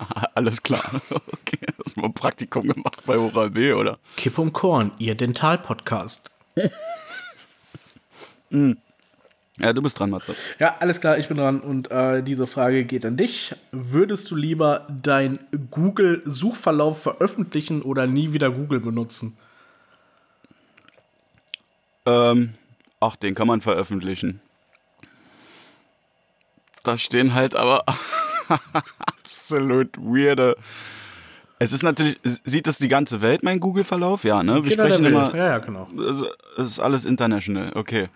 [0.36, 0.84] Alles klar.
[1.46, 4.00] Okay, hast du mal ein Praktikum gemacht bei Oral B, oder?
[4.18, 6.32] Kipp und Korn, ihr Dental-Podcast.
[9.60, 10.36] Ja, du bist dran, Matze.
[10.60, 13.56] Ja, alles klar, ich bin dran und äh, diese Frage geht an dich.
[13.72, 15.40] Würdest du lieber dein
[15.72, 19.38] Google-Suchverlauf veröffentlichen oder nie wieder Google benutzen?
[22.06, 22.56] Ähm,
[23.00, 24.42] ach, den kann man veröffentlichen.
[26.84, 27.86] Da stehen halt aber
[29.34, 30.56] absolut weirde.
[31.60, 34.24] Es ist natürlich, sieht das die ganze Welt, mein Google-Verlauf?
[34.24, 34.56] Ja, ne?
[34.56, 35.88] Wir Kinder sprechen immer, Ja, ja, genau.
[35.98, 36.24] es
[36.58, 38.10] es ist alles international, okay.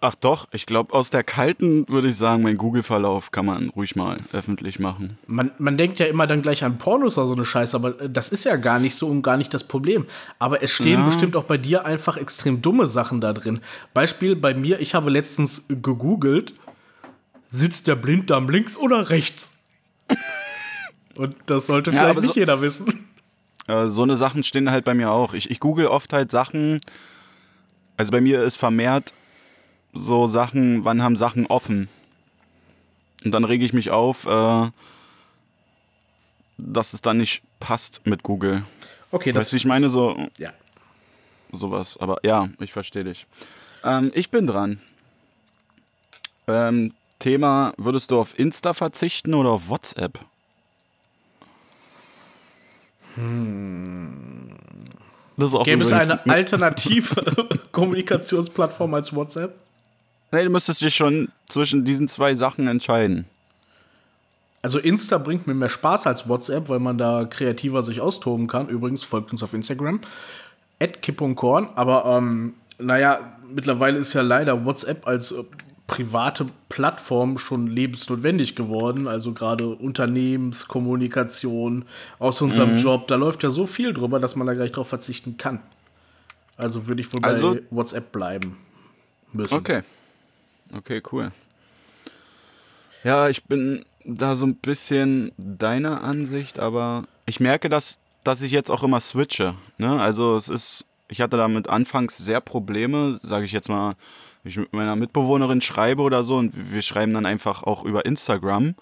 [0.00, 3.96] Ach doch, ich glaube, aus der kalten würde ich sagen, mein Google-Verlauf kann man ruhig
[3.96, 5.18] mal öffentlich machen.
[5.26, 8.08] Man, man denkt ja immer dann gleich an Pornos oder so eine Scheiße, aber äh,
[8.10, 10.06] das ist ja gar nicht so und gar nicht das Problem.
[10.38, 11.04] Aber es stehen Ja.
[11.04, 13.60] bestimmt auch bei dir einfach extrem dumme Sachen da drin.
[13.92, 16.54] Beispiel bei mir, ich habe letztens gegoogelt,
[17.50, 19.50] sitzt der Blinddarm links oder rechts?
[21.18, 23.08] Und das sollte Ja, vielleicht aber nicht so- jeder wissen.
[23.66, 25.34] Äh, so eine Sachen stehen halt bei mir auch.
[25.34, 26.80] Ich, ich google oft halt Sachen.
[27.98, 29.12] Also bei mir ist vermehrt
[29.92, 31.88] so Sachen, wann haben Sachen offen?
[33.24, 34.70] Und dann rege ich mich auf, äh,
[36.56, 38.64] dass es dann nicht passt mit Google.
[39.10, 39.88] Okay, Weißt du, wie ich meine?
[39.88, 40.52] So Ja.
[41.52, 41.96] sowas.
[41.98, 43.26] Aber ja, ich verstehe dich.
[43.84, 44.80] Ähm, ich bin dran.
[46.46, 50.20] Ähm, Thema, würdest du auf Insta verzichten oder auf WhatsApp?
[55.36, 57.24] Das ist auch Gäbe es eine alternative
[57.72, 59.54] Kommunikationsplattform als WhatsApp?
[60.32, 63.26] Nee, du müsstest dich schon zwischen diesen zwei Sachen entscheiden.
[64.62, 68.68] Also Insta bringt mir mehr Spaß als WhatsApp, weil man da kreativer sich austoben kann.
[68.68, 70.00] Übrigens folgt uns auf Instagram.
[70.78, 71.68] @kipp.korn.
[71.76, 75.44] Aber ähm, naja, mittlerweile ist ja leider WhatsApp als äh,
[75.88, 79.08] private Plattform schon lebensnotwendig geworden.
[79.08, 81.84] Also gerade Unternehmenskommunikation
[82.20, 85.36] aus unserem Job, da läuft ja so viel drüber, dass man da gleich drauf verzichten
[85.38, 85.58] kann.
[86.56, 88.56] Also würde ich wohl Also- bei WhatsApp bleiben
[89.32, 89.54] müssen.
[89.54, 89.82] Okay.
[90.76, 91.32] Okay, cool.
[93.02, 98.52] Ja, ich bin da so ein bisschen deiner Ansicht, aber ich merke, dass, dass ich
[98.52, 99.54] jetzt auch immer switche.
[99.78, 99.98] Ne?
[100.00, 103.94] Also es ist, ich hatte damit anfangs sehr Probleme, sage ich jetzt mal,
[104.48, 108.74] ich mit meiner Mitbewohnerin schreibe oder so und wir schreiben dann einfach auch über Instagram.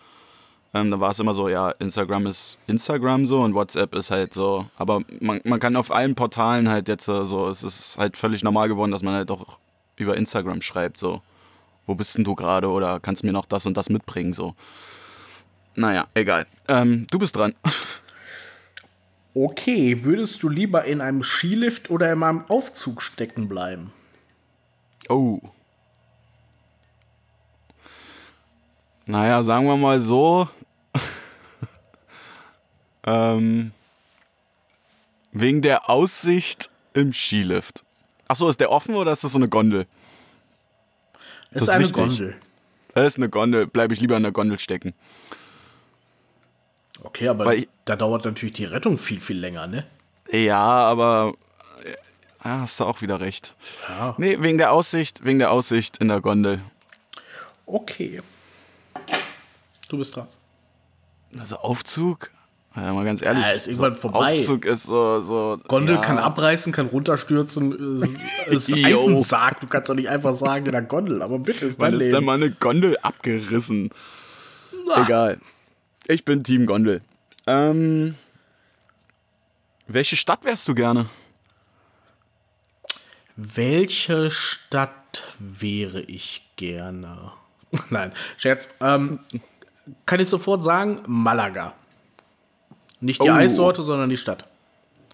[0.75, 4.35] Ähm, da war es immer so, ja, Instagram ist Instagram so und WhatsApp ist halt
[4.35, 4.67] so.
[4.77, 8.43] Aber man, man kann auf allen Portalen halt jetzt äh, so, es ist halt völlig
[8.43, 9.59] normal geworden, dass man halt auch
[9.97, 11.23] über Instagram schreibt, so.
[11.87, 14.55] Wo bist denn du gerade oder kannst mir noch das und das mitbringen, so.
[15.77, 16.47] Naja, egal.
[16.69, 17.55] Ähm, du bist dran.
[19.39, 23.93] Okay, würdest du lieber in einem Skilift oder in einem Aufzug stecken bleiben?
[25.11, 25.41] Oh.
[29.07, 30.49] Naja, sagen wir mal so.
[33.07, 33.73] ähm,
[35.33, 37.85] wegen der Aussicht im Skilift.
[38.29, 39.87] Achso, ist der offen oder ist das so eine Gondel?
[41.51, 41.97] Es ist ist eine wichtig.
[41.97, 42.37] Gondel.
[42.95, 44.95] Das ist eine Gondel, bleibe ich lieber in der Gondel stecken.
[47.03, 49.87] Okay, aber ich- da dauert natürlich die Rettung viel, viel länger, ne?
[50.33, 51.35] Ja, aber
[51.85, 51.91] äh,
[52.45, 53.55] ja, hast du auch wieder recht.
[53.89, 54.15] Ja.
[54.19, 56.61] Nee, wegen der Aussicht, wegen der Aussicht in der Gondel.
[57.67, 58.23] Okay.
[59.89, 60.27] Du bist dran.
[61.39, 62.31] Also Aufzug?
[62.75, 63.43] Ja, mal ganz ehrlich.
[63.43, 64.35] Ja, ist irgendwann so, vorbei.
[64.35, 65.23] Aufzug ist so.
[65.23, 66.01] so Gondel ja.
[66.01, 68.03] kann abreißen, kann runterstürzen.
[68.47, 68.87] Ist Jo.
[68.87, 69.61] Eisensarg.
[69.61, 72.25] Du kannst doch nicht einfach sagen in der Gondel, aber bitte ist Wann ist denn
[72.25, 73.91] mal eine Gondel abgerissen?
[74.95, 75.41] Egal.
[76.07, 77.01] Ich bin Team Gondel.
[77.47, 78.15] Ähm,
[79.89, 81.07] welche Stadt wärst du gerne?
[83.37, 87.33] Welche Stadt wäre ich gerne?
[87.91, 88.69] Nein, Scherz.
[88.81, 89.21] Ähm,
[90.05, 91.73] kann ich sofort sagen, Malaga.
[93.01, 93.35] Nicht die Oh.
[93.35, 94.47] Eissorte, sondern die Stadt.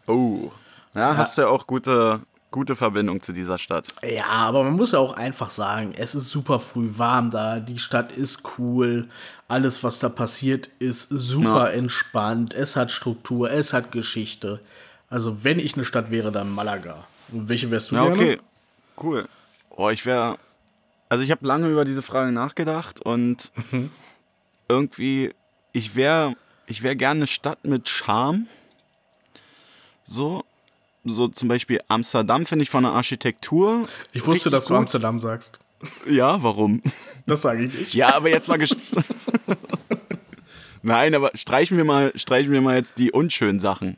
[0.06, 0.50] Oh.
[0.94, 3.86] Ja, hast du ja auch gute, gute Verbindung zu dieser Stadt.
[4.02, 7.78] Ja, aber man muss ja auch einfach sagen, es ist super früh warm da, die
[7.78, 9.08] Stadt ist cool,
[9.48, 11.78] alles, was da passiert, ist super Ja.
[11.78, 14.60] entspannt, es hat Struktur, es hat Geschichte.
[15.08, 17.04] Also, wenn ich eine Stadt wäre, dann Malaga.
[17.30, 18.16] Und welche wärst du Ja, gerne?
[18.16, 18.40] okay.
[19.02, 19.28] Cool.
[19.70, 20.36] Oh, ich wäre.
[21.08, 23.50] Also, ich habe lange über diese Frage nachgedacht und
[24.72, 25.32] irgendwie,
[25.72, 28.46] ich wäre ich wär gerne eine Stadt mit Charme.
[30.04, 30.44] So.
[31.04, 33.88] So zum Beispiel Amsterdam finde ich von der Architektur.
[34.12, 34.78] Ich wusste, dass du gut.
[34.78, 35.58] Amsterdam sagst.
[36.08, 36.80] Ja, warum?
[37.26, 37.94] Das sage ich nicht.
[37.94, 38.58] Ja, aber jetzt mal
[40.82, 43.96] Nein, aber streichen wir mal, streichen wir mal jetzt die unschönen Sachen.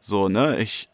[0.00, 0.58] So, ne?
[0.60, 0.88] Ich,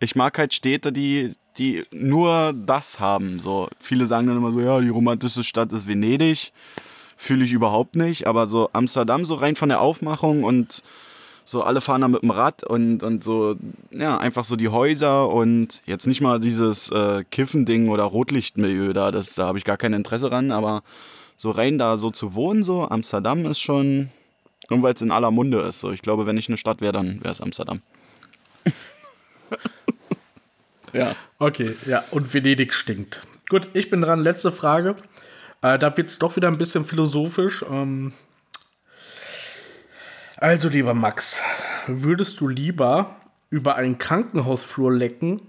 [0.00, 3.38] ich mag halt Städte, die, die nur das haben.
[3.38, 6.52] So, viele sagen dann immer so, ja, die romantischste Stadt ist Venedig.
[7.22, 8.26] Fühle ich überhaupt nicht.
[8.26, 10.82] Aber so Amsterdam, so rein von der Aufmachung und
[11.44, 13.56] so alle fahren da mit dem Rad und, und so,
[13.90, 19.10] ja, einfach so die Häuser und jetzt nicht mal dieses äh, Kiffending oder Rotlichtmilieu da,
[19.10, 20.82] das, da habe ich gar kein Interesse ran, aber
[21.36, 24.08] so rein da so zu wohnen, so Amsterdam ist schon,
[24.70, 26.92] und weil es in aller Munde ist, so ich glaube, wenn ich eine Stadt wäre,
[26.92, 27.82] dann wäre es Amsterdam.
[30.94, 31.14] ja.
[31.38, 33.20] Okay, ja, und Venedig stinkt.
[33.50, 34.20] Gut, ich bin dran.
[34.20, 34.96] Letzte Frage.
[35.62, 37.64] Äh, da wird es doch wieder ein bisschen philosophisch.
[37.68, 38.12] Ähm
[40.36, 41.42] also, lieber Max,
[41.86, 43.16] würdest du lieber
[43.50, 45.42] über einen Krankenhausflur lecken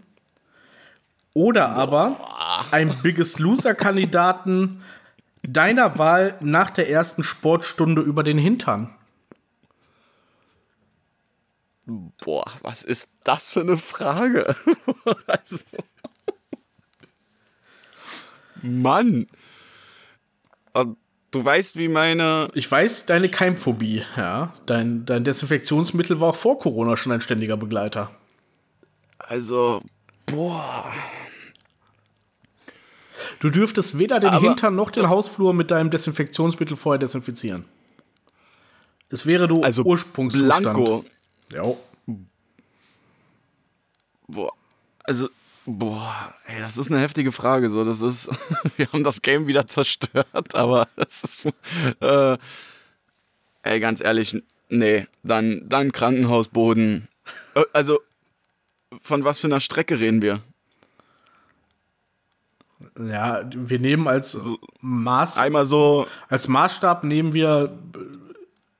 [1.33, 4.83] oder aber einen Biggest Loser-Kandidaten
[5.43, 8.93] deiner Wahl nach der ersten Sportstunde über den Hintern?
[11.85, 14.55] Boah, was ist das für eine Frage?
[15.27, 15.57] Also-
[18.61, 19.27] Mann.
[20.73, 20.97] Und
[21.33, 22.49] Du weißt, wie meine.
[22.55, 24.51] Ich weiß, deine Keimphobie, ja.
[24.65, 28.11] Dein, dein Desinfektionsmittel war auch vor Corona schon ein ständiger Begleiter.
[29.17, 29.81] Also,
[30.25, 30.91] boah.
[33.39, 37.63] Du dürftest weder den Aber- Hintern noch den Hausflur mit deinem Desinfektionsmittel vorher desinfizieren.
[39.09, 40.63] Es wäre du Also, Ursprungszustand.
[40.63, 41.05] Blanco.
[41.53, 41.63] Ja.
[44.27, 44.51] Boah.
[45.05, 45.29] Also,
[45.65, 47.69] boah, ey, das ist eine heftige Frage.
[47.69, 48.29] So, das ist.
[48.77, 51.45] Wir haben das Game wieder zerstört, aber das ist.
[52.01, 52.37] Äh,
[53.63, 57.07] ey, ganz ehrlich, nee, dann, dann Krankenhausboden.
[57.55, 57.99] Äh, Also,
[59.01, 60.41] von was für einer Strecke reden wir?
[62.97, 64.37] ja, wir nehmen als
[64.81, 67.77] Maß, Einmal so, als Maßstab nehmen wir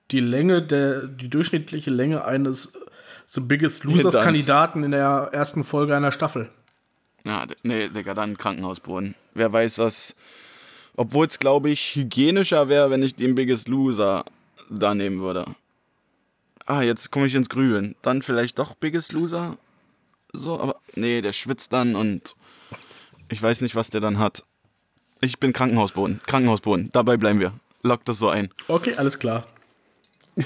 [0.10, 2.74] die Länge der, die durchschnittliche Länge eines
[3.28, 4.16] The Biggest Losers.
[4.16, 6.50] Kandidaten in der ersten Folge einer Staffel.
[7.24, 9.16] Ja, nee, Digga, dann Krankenhausboden.
[9.34, 10.16] Wer weiß was.
[10.96, 14.26] Obwohl es, glaube ich, hygienischer wäre, wenn ich den Biggest Loser
[14.70, 15.46] da nehmen würde.
[16.66, 17.96] Ah, jetzt komme ich ins Grübeln.
[18.02, 19.58] Dann vielleicht doch Biggest Loser?
[20.34, 22.36] So, aber nee, der schwitzt dann und
[23.30, 24.44] ich weiß nicht, was der dann hat.
[25.22, 26.22] Ich bin Krankenhausboden.
[26.26, 26.90] Krankenhausboden.
[26.92, 27.54] Dabei bleiben wir.
[27.84, 28.50] Lock das so ein.
[28.68, 29.48] Okay, alles klar.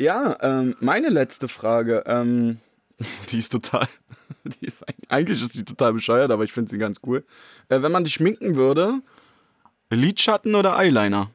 [0.00, 2.58] Ja, ähm, meine letzte Frage, ähm,
[3.30, 3.86] die ist total,
[4.44, 7.24] die ist, eigentlich ist die total bescheuert, aber ich finde sie ganz cool.
[7.68, 9.00] Äh, wenn man dich schminken würde,
[9.90, 11.30] Lidschatten oder Eyeliner?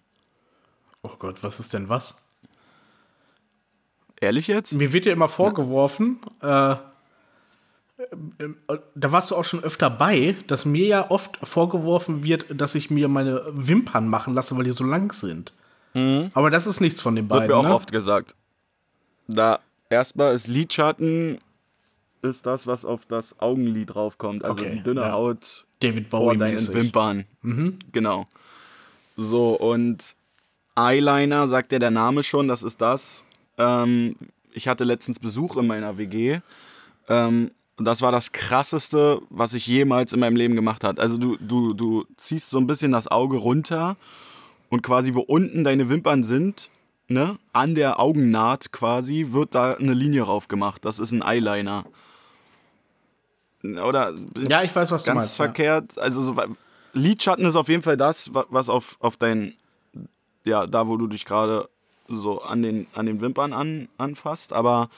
[1.01, 2.15] Oh Gott, was ist denn was?
[4.21, 4.73] Ehrlich jetzt?
[4.73, 6.77] Mir wird ja immer vorgeworfen, äh, äh,
[8.95, 12.89] da warst du auch schon öfter bei, dass mir ja oft vorgeworfen wird, dass ich
[12.89, 15.53] mir meine Wimpern machen lasse, weil die so lang sind.
[16.33, 17.55] Aber das ist nichts von den Wird beiden.
[17.55, 17.75] mir auch ne?
[17.75, 18.35] oft gesagt.
[19.27, 19.59] Da,
[19.91, 21.37] erstmal ist Lidschatten
[22.23, 24.43] ist das, was auf das Augenlid draufkommt.
[24.43, 25.11] Also Okay, die dünne ja.
[25.11, 26.75] Haut David vor Bowie deinen mäßig.
[26.75, 27.25] Wimpern.
[27.91, 28.27] Genau.
[29.17, 30.15] So, und
[30.75, 33.23] Eyeliner, sagt ja der Name schon, das ist das.
[33.57, 34.15] Ähm,
[34.53, 36.39] ich hatte letztens Besuch in meiner WG.
[37.09, 41.01] Ähm, und das war das krasseste, was ich jemals in meinem Leben gemacht habe.
[41.01, 43.97] Also du, du, du ziehst so ein bisschen das Auge runter
[44.69, 46.69] und quasi wo unten deine Wimpern sind,
[47.07, 50.85] ne, an der Augennaht quasi, wird da eine Linie rauf gemacht.
[50.85, 51.83] Das ist ein Eyeliner.
[53.63, 54.13] Oder
[54.49, 55.45] Ja, ich weiß, was du ganz meinst, ja.
[55.45, 55.97] verkehrt.
[55.97, 56.35] Also so,
[56.93, 59.53] Lidschatten ist auf jeden Fall das, wa- was auf, auf dein,
[60.43, 61.69] ja, da wo du dich gerade
[62.09, 64.89] so an den, an den Wimpern an, anfasst, aber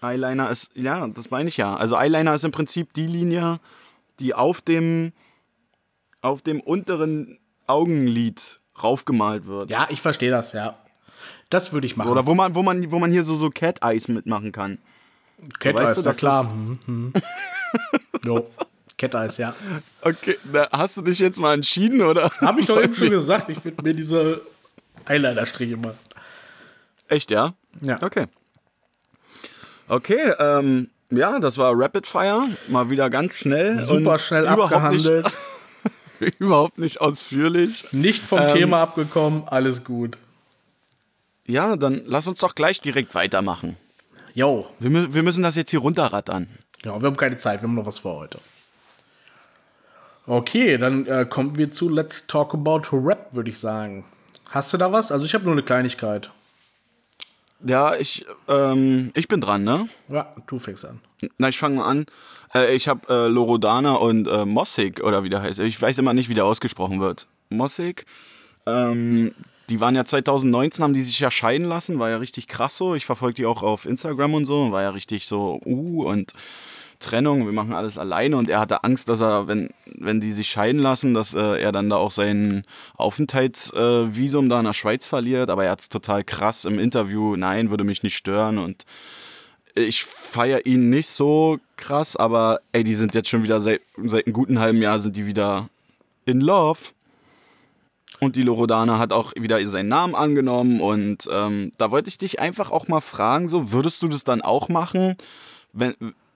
[0.00, 1.74] Eyeliner ist, ja, das meine ich ja.
[1.76, 3.58] Also Eyeliner ist im Prinzip die Linie,
[4.20, 5.12] die auf dem,
[6.20, 9.70] auf dem unteren Augenlid raufgemalt wird.
[9.70, 10.78] Ja, ich verstehe das, ja.
[11.50, 12.10] Das würde ich machen.
[12.10, 14.78] Oder wo man, wo man, wo man hier so, so Cat Eyes mitmachen kann.
[15.58, 16.52] Cat weißt Eyes, du, ja das klar.
[16.52, 17.12] Mhm, mhm.
[18.24, 18.50] jo.
[18.96, 19.54] Cat Eyes, ja.
[20.02, 22.30] Okay, da hast du dich jetzt mal entschieden, oder?
[22.40, 24.40] Habe ich doch eben schon gesagt, ich würde mir diese
[25.06, 25.98] Eyeliner-Striche machen.
[27.08, 27.54] Echt, ja?
[27.80, 28.02] Ja.
[28.02, 28.26] Okay.
[29.86, 32.46] Okay, ähm, ja, das war Rapid Fire.
[32.68, 33.78] Mal wieder ganz schnell.
[33.80, 35.26] Super schnell überhaupt abgehandelt.
[36.20, 37.86] Nicht, überhaupt nicht ausführlich.
[37.92, 40.18] Nicht vom Ähm, Thema abgekommen, alles gut.
[41.46, 43.76] Ja, dann lass uns doch gleich direkt weitermachen.
[44.34, 44.66] Jo.
[44.78, 46.48] Wir, wir müssen das jetzt hier runterrattern.
[46.84, 48.38] Ja, wir haben keine Zeit, wir haben noch was vor heute.
[50.26, 54.04] Okay, dann äh, kommen wir zu Let's Talk About Rap, würde ich sagen.
[54.50, 55.10] Hast du da was?
[55.10, 56.30] Also ich habe nur eine Kleinigkeit.
[57.64, 59.88] Ja, ich, ähm, ich bin dran, ne?
[60.08, 61.00] Ja, du fängst an.
[61.38, 62.06] Na, ich fange mal an.
[62.54, 65.58] Äh, ich habe äh, Lorodana und äh, Mossig, oder wie der heißt.
[65.60, 67.26] Ich weiß immer nicht, wie der ausgesprochen wird.
[67.48, 68.06] Mossig.
[68.66, 69.34] Ähm,
[69.68, 71.98] die waren ja 2019, haben die sich ja scheiden lassen.
[71.98, 72.94] War ja richtig krass so.
[72.94, 74.72] Ich verfolge die auch auf Instagram und so.
[74.72, 76.32] War ja richtig so, uh, und
[77.00, 78.36] Trennung, wir machen alles alleine.
[78.36, 81.72] Und er hatte Angst, dass er, wenn, wenn die sich scheiden lassen, dass äh, er
[81.72, 82.64] dann da auch sein
[82.96, 85.50] Aufenthaltsvisum äh, da in der Schweiz verliert.
[85.50, 88.58] Aber er hat es total krass im Interview, nein, würde mich nicht stören.
[88.58, 88.84] Und
[89.74, 94.26] ich feiere ihn nicht so krass, aber ey, die sind jetzt schon wieder seit, seit
[94.26, 95.68] einem guten halben Jahr sind die wieder
[96.24, 96.80] in Love.
[98.20, 102.40] Und die Lorodana hat auch wieder seinen Namen angenommen und ähm, da wollte ich dich
[102.40, 105.16] einfach auch mal fragen, so würdest du das dann auch machen,
[105.72, 105.94] wenn,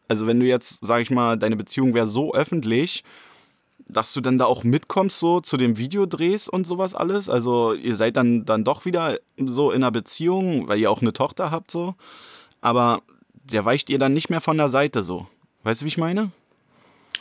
[0.09, 3.03] also wenn du jetzt, sag ich mal, deine Beziehung wäre so öffentlich,
[3.89, 7.97] dass du dann da auch mitkommst so zu dem Videodrehs und sowas alles, also ihr
[7.97, 11.71] seid dann, dann doch wieder so in einer Beziehung, weil ihr auch eine Tochter habt
[11.71, 11.95] so,
[12.61, 15.27] aber der weicht ihr dann nicht mehr von der Seite so.
[15.65, 16.31] Weißt du, wie ich meine?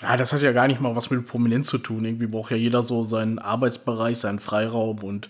[0.01, 2.05] Ja, das hat ja gar nicht mal was mit Prominenz zu tun.
[2.05, 5.29] Irgendwie braucht ja jeder so seinen Arbeitsbereich, seinen Freiraum und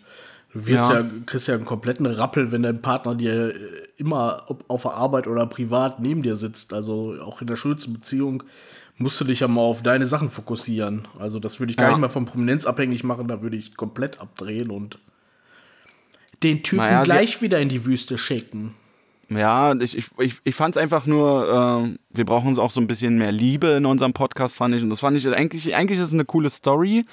[0.54, 1.02] du wirst Ja.
[1.02, 1.06] ja.
[1.26, 3.60] kriegst ja einen kompletten Rappel, wenn dein Partner dir äh,
[3.98, 6.74] immer ob auf der Arbeit oder privat neben dir sitzt.
[6.74, 8.44] Also auch in der schönsten Beziehung
[8.98, 11.08] musst du dich ja mal auf deine Sachen fokussieren.
[11.20, 11.92] Also das würde ich gar Ja.
[11.92, 15.00] nicht mal von Prominenz abhängig machen, da würde ich komplett abdrehen und
[16.44, 18.74] den Typen Naja, gleich wieder in die Wüste schicken.
[19.34, 22.88] Ja, ich, ich, ich, fand es einfach nur, äh, wir brauchen uns auch so ein
[22.88, 24.84] bisschen mehr Liebe in unserem Podcast, fand ich.
[24.84, 27.06] Und das fand ich eigentlich, eigentlich ist es eine coole Story.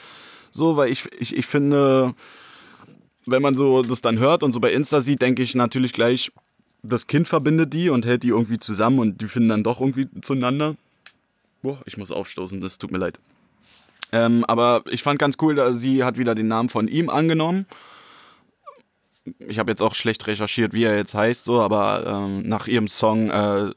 [0.51, 2.15] So, weil ich, ich, ich finde,
[3.25, 6.33] wenn man so das dann hört und so bei Insta sieht, denke ich natürlich gleich,
[6.83, 10.09] das Kind verbindet die und hält die irgendwie zusammen und die finden dann doch irgendwie
[10.21, 10.75] zueinander.
[11.63, 13.21] Boah, ich muss aufstoßen, das tut mir leid.
[14.11, 17.67] Ähm, aber ich fand ganz cool, sie hat wieder den Namen von ihm angenommen
[19.39, 22.89] ich habe jetzt auch schlecht recherchiert, wie er jetzt heißt, so, aber ähm, nach ihrem
[22.89, 23.71] Song äh,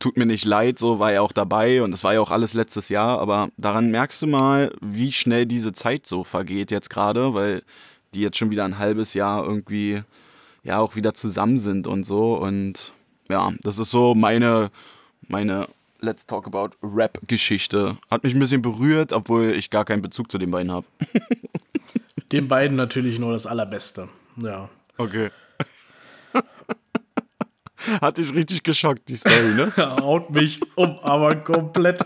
[0.00, 2.54] Tut mir nicht leid, so war er auch dabei und das war ja auch alles
[2.54, 7.34] letztes Jahr, aber daran merkst du mal, wie schnell diese Zeit so vergeht jetzt gerade,
[7.34, 7.64] weil
[8.14, 10.02] die jetzt schon wieder ein halbes Jahr irgendwie
[10.62, 12.92] ja auch wieder zusammen sind und so und
[13.28, 14.70] ja, das ist so meine
[15.26, 15.66] meine
[16.00, 17.98] Let's Talk About Rap Geschichte.
[18.08, 20.86] Hat mich ein bisschen berührt, obwohl ich gar keinen Bezug zu den beiden habe.
[22.30, 24.08] Den beiden natürlich nur das Allerbeste.
[24.36, 24.68] Ja.
[24.98, 25.30] Okay.
[28.00, 29.72] Hat dich richtig geschockt, die Story, ne?
[29.76, 32.04] Haut mich um, aber komplett.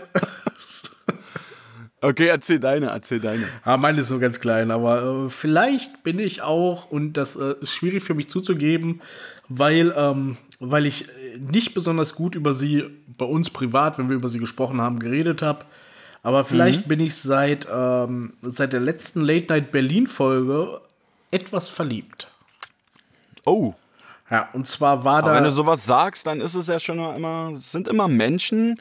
[1.99, 3.47] Okay, erzähl deine, erzähl deine.
[3.63, 7.55] Ah, meine ist so ganz klein, aber äh, vielleicht bin ich auch, und das äh,
[7.61, 9.01] ist schwierig für mich zuzugeben,
[9.47, 12.83] weil, ähm, weil ich äh, nicht besonders gut über sie
[13.17, 15.65] bei uns privat, wenn wir über sie gesprochen haben, geredet habe.
[16.23, 20.81] Aber vielleicht bin ich seit, ähm, seit der letzten Late Night Berlin-Folge
[21.31, 22.27] etwas verliebt.
[23.45, 23.73] Oh,
[24.29, 25.35] Ja, und zwar war aber da.
[25.35, 28.79] wenn du sowas sagst, dann ist es ja schon immer, es sind immer Menschen,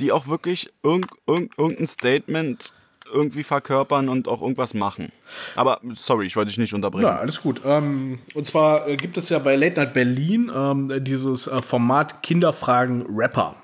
[0.00, 2.72] die auch wirklich irg irg irgendein Statement
[3.12, 5.10] irgendwie verkörpern und auch irgendwas machen.
[5.56, 7.06] Aber sorry, ich wollte dich nicht unterbrechen.
[7.06, 7.60] Ja, alles gut.
[7.64, 12.22] Ähm, und zwar äh, gibt es ja bei Late Night Berlin ähm, dieses äh, Format
[12.22, 13.54] Kinderfragen Rapper.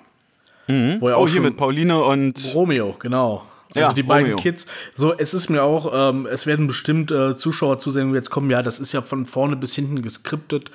[0.66, 0.72] Wo
[1.10, 3.44] ja oh, auch hier schon mit Pauline und Romeo, genau.
[3.74, 4.42] Also Ja, die beiden Romeo.
[4.42, 4.66] Kids.
[4.94, 8.50] So, es ist mir auch, ähm, es werden bestimmt äh, Zuschauer zusehen, die jetzt kommen,
[8.50, 10.70] ja, das ist ja von vorne bis hinten geskriptet.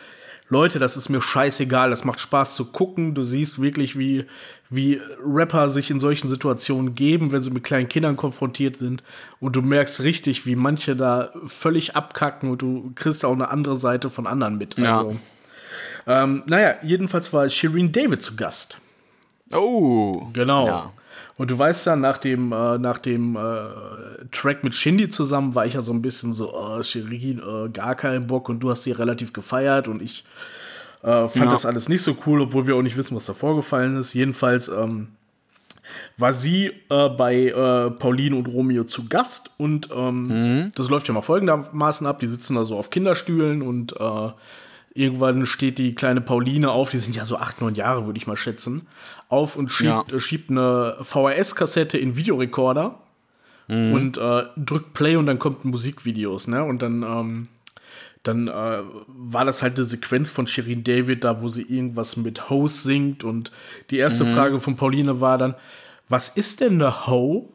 [0.51, 3.13] Leute, das ist mir scheißegal, das macht Spaß zu gucken.
[3.13, 4.25] Du siehst wirklich, wie,
[4.71, 9.03] wie Rapper sich in solchen Situationen geben, wenn sie mit kleinen Kindern konfrontiert sind.
[9.39, 13.77] Und du merkst richtig, wie manche da völlig abkacken und du kriegst auch eine andere
[13.77, 14.75] Seite von anderen mit.
[14.79, 14.97] Ja.
[14.97, 15.19] Also,
[16.07, 18.77] ähm, naja, jedenfalls war Shireen David zu Gast.
[19.53, 20.29] Oh.
[20.33, 20.65] Genau.
[20.65, 20.93] Ja.
[21.39, 23.39] Und du weißt ja, nach dem, äh, nach dem äh,
[24.29, 27.95] Track mit Shindy zusammen war ich ja so ein bisschen so, oh, Shirin, äh, gar
[27.95, 30.25] keinen Bock und du hast sie relativ gefeiert und ich
[31.01, 31.45] äh, fand Ja.
[31.51, 34.13] das alles nicht so cool, obwohl wir auch nicht wissen, was da vorgefallen ist.
[34.13, 35.07] Jedenfalls ähm,
[36.17, 41.13] war sie äh, bei äh, Pauline und Romeo zu Gast und ähm, das läuft ja
[41.13, 42.19] mal folgendermaßen ab.
[42.19, 43.95] Die sitzen da so auf Kinderstühlen und
[44.99, 48.27] irgendwann steht die kleine Pauline auf, die sind ja so acht, neun Jahre, würde ich
[48.27, 48.87] mal schätzen,
[49.29, 50.03] auf und schiebt, Ja.
[50.15, 52.99] äh, schiebt eine VHS-Kassette in Videorekorder
[53.67, 56.63] und äh, drückt Play und dann kommt Musikvideos, ne?
[56.63, 57.47] Und dann, ähm,
[58.23, 62.49] dann äh, war das halt eine Sequenz von Shirin David da, wo sie irgendwas mit
[62.49, 63.51] Hoes singt und
[63.91, 65.53] die erste Frage von Pauline war dann,
[66.09, 67.53] was ist denn eine Ho?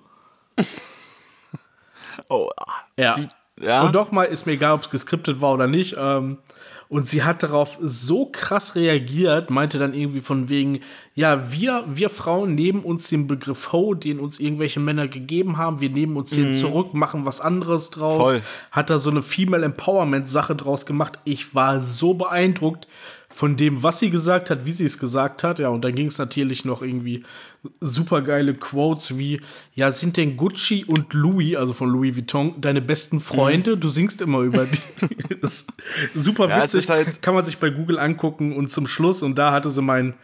[2.28, 2.48] Oh,
[2.96, 3.14] Ja.
[3.16, 3.26] Die-
[3.60, 3.82] ja.
[3.82, 5.96] Und doch mal, ist mir egal, ob es geskriptet war oder nicht.
[5.98, 6.38] Ähm,
[6.88, 10.80] und sie hat darauf so krass reagiert, meinte dann irgendwie von wegen,
[11.14, 15.80] ja, wir, wir Frauen nehmen uns den Begriff Ho, den uns irgendwelche Männer gegeben haben,
[15.80, 18.18] wir nehmen uns den zurück, machen was anderes draus.
[18.18, 18.22] Mhm.
[18.22, 18.42] Voll.
[18.70, 21.18] Hat da so eine Female Empowerment Sache draus gemacht.
[21.24, 22.86] Ich war so beeindruckt
[23.34, 25.58] von dem, was sie gesagt hat, wie sie es gesagt hat.
[25.58, 27.24] Ja, und dann ging es natürlich noch irgendwie
[27.80, 29.40] super geile Quotes wie,
[29.74, 33.76] ja, sind denn Gucci und Louis, also von Louis Vuitton, deine besten Freunde?
[33.76, 35.16] Du singst immer über die.
[35.40, 35.66] das
[36.14, 36.88] ist super Ja, witzig.
[36.88, 40.14] halt- Kann man sich bei Google angucken und zum Schluss, und da hatte sie mein,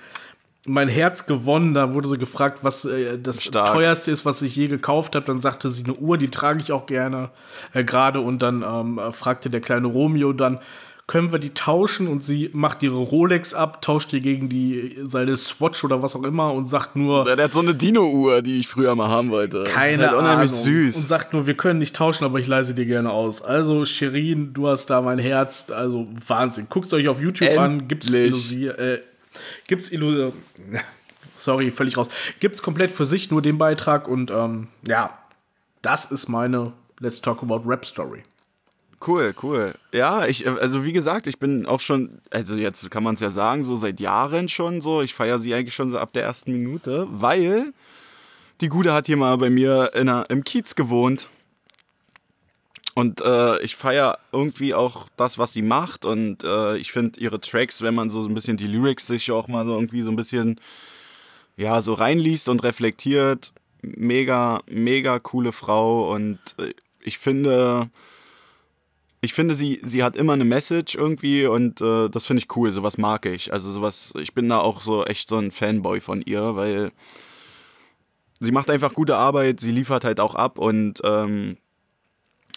[0.67, 1.75] mein Herz gewonnen.
[1.75, 3.73] Da wurde sie gefragt, was äh, das Stark.
[3.73, 5.27] teuerste ist, was ich je gekauft habe.
[5.27, 7.31] Dann sagte sie eine Uhr, die trage ich auch gerne
[7.73, 8.21] äh, gerade.
[8.21, 10.61] Und dann ähm, äh, fragte der kleine Romeo dann,
[11.11, 12.07] können wir die tauschen?
[12.07, 16.23] Und sie macht ihre Rolex ab, tauscht die gegen die seine Swatch oder was auch
[16.23, 19.65] immer und sagt nur, Der hat so eine Dino-Uhr, die ich früher mal haben wollte.
[19.65, 20.65] keine halt unheimlich Ahnung.
[20.65, 20.97] süß.
[20.97, 23.43] Und sagt nur, wir können nicht tauschen, aber ich leise dir gerne aus.
[23.43, 25.69] Also, Shirin, du hast da mein Herz.
[25.71, 26.69] Also, Wahnsinn.
[26.71, 27.89] Guckt euch auf YouTube an.
[27.89, 28.27] Gibt's Endlich.
[28.29, 29.01] Illusier, äh,
[29.67, 30.33] gibt's Illusier,
[31.35, 32.07] sorry, völlig raus.
[32.39, 35.19] Gibt's komplett für sich nur den Beitrag und, ähm, ja,
[35.83, 38.23] das ist meine Let's Talk About Rap Story.
[39.05, 39.75] Cool, cool.
[39.93, 43.21] Ja, ich, äh, also wie gesagt, ich bin auch schon, also jetzt kann man es
[43.21, 45.01] ja sagen, so seit Jahren schon so.
[45.01, 47.73] Ich feiere sie eigentlich schon so ab der ersten Minute, weil
[48.61, 51.29] die Gute hat hier mal bei mir in einer, im Kiez gewohnt.
[52.95, 56.05] Und äh, ich feiere irgendwie auch das, was sie macht.
[56.05, 59.49] Und äh, ich finde ihre Tracks, wenn man so ein bisschen die Lyrics sich auch
[59.49, 60.61] mal so irgendwie so ein bisschen
[61.57, 66.13] ja, so reinliest und reflektiert, mega, mega coole Frau.
[66.13, 67.89] Und äh, ich finde,
[69.23, 72.73] ich finde, sie, sie hat immer eine Message irgendwie und äh, das finde ich cool,
[72.73, 73.53] sowas mag ich.
[73.53, 76.91] Also sowas, ich bin da auch so echt so ein Fanboy von ihr, weil
[78.41, 81.59] sie macht einfach gute Arbeit, sie liefert halt auch ab und ähm,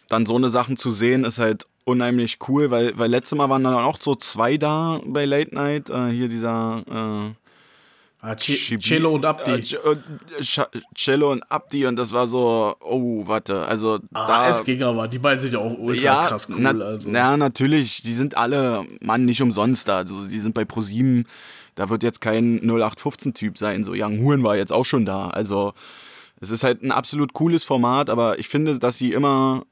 [0.07, 3.63] dann so eine Sachen zu sehen ist halt unheimlich cool, weil, weil letztes Mal waren
[3.63, 7.42] dann auch so zwei da bei Late Night, äh, hier dieser äh,
[8.25, 9.51] Ah, Cello und Abdi.
[9.51, 14.47] Äh, Ce- äh, Cello und Abdi und das war so, oh, warte, also ah, da
[14.49, 15.09] es ging aber.
[15.09, 16.55] Die beiden sind ja auch ultra ja, krass cool.
[16.57, 17.09] na, also.
[17.09, 18.01] ja, natürlich.
[18.01, 19.97] Die sind alle, Mann, nicht umsonst da.
[19.97, 21.27] Also, die sind bei ProSieben.
[21.75, 23.83] Da wird jetzt kein 0815-Typ sein.
[23.83, 25.27] So, Young Huren war jetzt auch schon da.
[25.27, 25.73] Also,
[26.39, 29.63] es ist halt ein absolut cooles Format, aber ich finde, dass sie immer,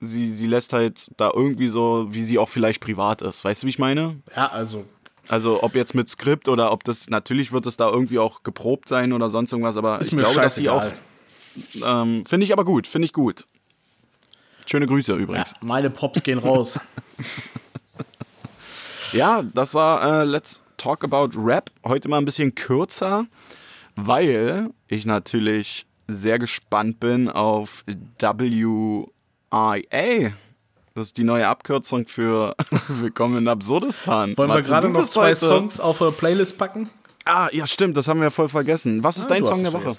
[0.00, 3.42] sie, sie lässt halt da irgendwie so, wie sie auch vielleicht privat ist.
[3.42, 4.16] Weißt du, wie ich meine?
[4.36, 4.84] ja, also
[5.28, 8.88] Also, ob jetzt mit Skript oder ob das, natürlich wird es da irgendwie auch geprobt
[8.88, 12.02] sein oder sonst irgendwas, aber ist ich mir glaube, dass sie auch, scheißegal.
[12.02, 13.46] ähm, finde ich aber gut, finde ich gut.
[14.66, 15.52] Schöne Grüße übrigens.
[15.60, 16.78] meine Props gehen raus.
[19.12, 21.70] Ja, das war äh, Let's Talk About Rap.
[21.84, 23.26] Heute mal ein bisschen kürzer,
[23.94, 29.06] weil ich natürlich sehr gespannt bin auf WIA.
[30.96, 32.56] Das ist die neue Abkürzung für
[32.88, 34.34] Willkommen in Absurdistan.
[34.38, 36.88] Wollen wir Matze, gerade du noch zwei heute- Songs auf eine Playlist packen?
[37.26, 39.04] Ah, ja, stimmt, das haben wir voll vergessen.
[39.04, 39.94] Was ist Ah, dein Song der Woche?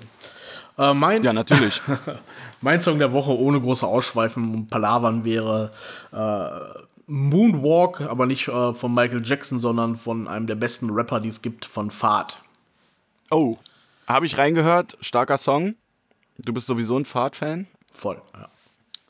[0.80, 1.80] Äh, mein, Ja, natürlich.
[2.62, 5.72] mein Song der Woche ohne große Ausschweifen und Palavern wäre
[6.12, 11.30] äh, Moonwalk, aber nicht äh, von Michael Jackson, sondern von einem der besten Rapper, die
[11.30, 12.42] es gibt, von Fahrt.
[13.30, 13.58] oh,
[14.08, 14.98] habe ich reingehört.
[15.02, 15.76] Starker Song.
[16.40, 17.68] Du bist sowieso ein Fahrt-Fan.
[17.94, 18.20] Voll.
[18.34, 18.48] Ja.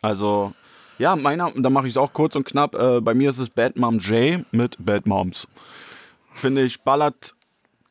[0.01, 0.53] Also,
[0.97, 2.75] ja, meiner, da mache ich es auch kurz und knapp.
[2.75, 5.47] Äh, bei mir ist es Bad Mom J mit Bad Moms.
[6.33, 7.33] Finde ich, ballert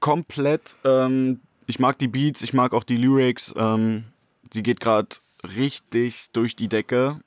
[0.01, 0.77] komplett.
[0.85, 3.55] Ähm, ich mag die Beats, ich mag auch die Lyrics.
[3.57, 4.05] Ähm,
[4.53, 5.09] sie geht gerade
[5.57, 7.21] richtig durch die Decke.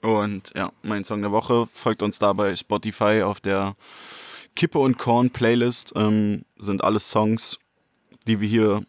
[0.00, 3.76] Und ja, mein Song der Woche folgt uns da bei Spotify auf der
[4.56, 5.92] Kippe und Korn Playlist.
[5.94, 7.58] Ähm, sind alles Songs,
[8.26, 8.82] die wir hier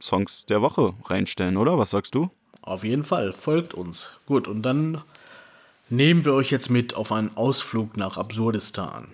[0.00, 1.78] Songs der Woche reinstellen, oder?
[1.78, 2.30] Was sagst du?
[2.62, 4.18] Auf jeden Fall, folgt uns.
[4.26, 5.02] Gut, und dann
[5.90, 9.08] nehmen wir euch jetzt mit auf einen Ausflug nach Absurdistan.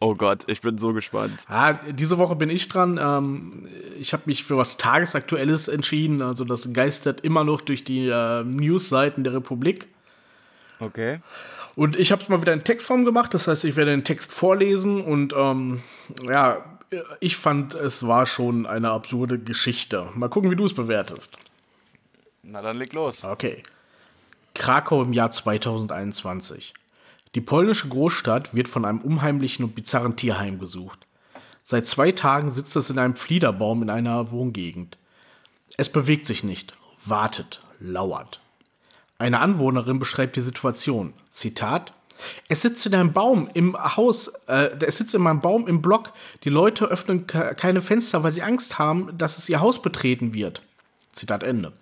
[0.00, 1.44] Oh Gott, ich bin so gespannt.
[1.48, 2.98] Ja, diese Woche bin ich dran.
[3.00, 3.68] Ähm,
[4.00, 6.22] ich habe mich für was Tagesaktuelles entschieden.
[6.22, 9.86] Also das geistert immer noch durch die äh, Newsseiten der Republik.
[10.80, 11.20] Okay.
[11.76, 13.32] Und ich habe es mal wieder in Textform gemacht.
[13.32, 15.04] Das heißt, ich werde den Text vorlesen.
[15.04, 15.82] Und ähm,
[16.26, 16.64] ja,
[17.20, 20.08] ich fand, es war schon eine absurde Geschichte.
[20.16, 21.36] Mal gucken, wie du es bewertest.
[22.42, 23.24] Na dann leg los.
[23.24, 23.62] Okay.
[24.54, 26.74] Krakau im Jahr 2021.
[27.34, 31.06] Die polnische Großstadt wird von einem unheimlichen und bizarren Tier heimgesucht.
[31.62, 34.98] Seit zwei Tagen sitzt es in einem Fliederbaum in einer Wohngegend.
[35.76, 36.74] Es bewegt sich nicht,
[37.04, 38.40] wartet, lauert.
[39.18, 41.14] Eine Anwohnerin beschreibt die Situation.
[41.30, 41.94] Zitat:
[42.48, 46.12] Es sitzt in einem Baum im Haus, äh, es sitzt in meinem Baum im Block.
[46.44, 50.34] Die Leute öffnen ke- keine Fenster, weil sie Angst haben, dass es ihr Haus betreten
[50.34, 50.62] wird.
[51.12, 51.72] Zitat Ende.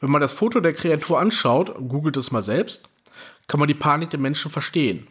[0.00, 2.88] Wenn man das Foto der Kreatur anschaut, googelt es mal selbst,
[3.46, 5.08] kann man die Panik der Menschen verstehen.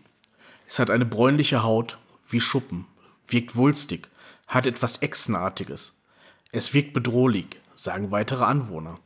[0.67, 1.97] Es hat eine bräunliche Haut,
[2.29, 2.85] wie Schuppen,
[3.27, 4.07] wirkt wulstig,
[4.47, 5.97] hat etwas Echsenartiges.
[6.51, 8.99] Es wirkt bedrohlich, sagen weitere Anwohner.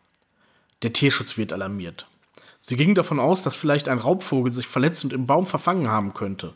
[0.84, 2.08] Der Tierschutz wird alarmiert.
[2.62, 6.14] Sie gingen davon aus, dass vielleicht ein Raubvogel sich verletzt und im Baum verfangen haben
[6.14, 6.54] könnte.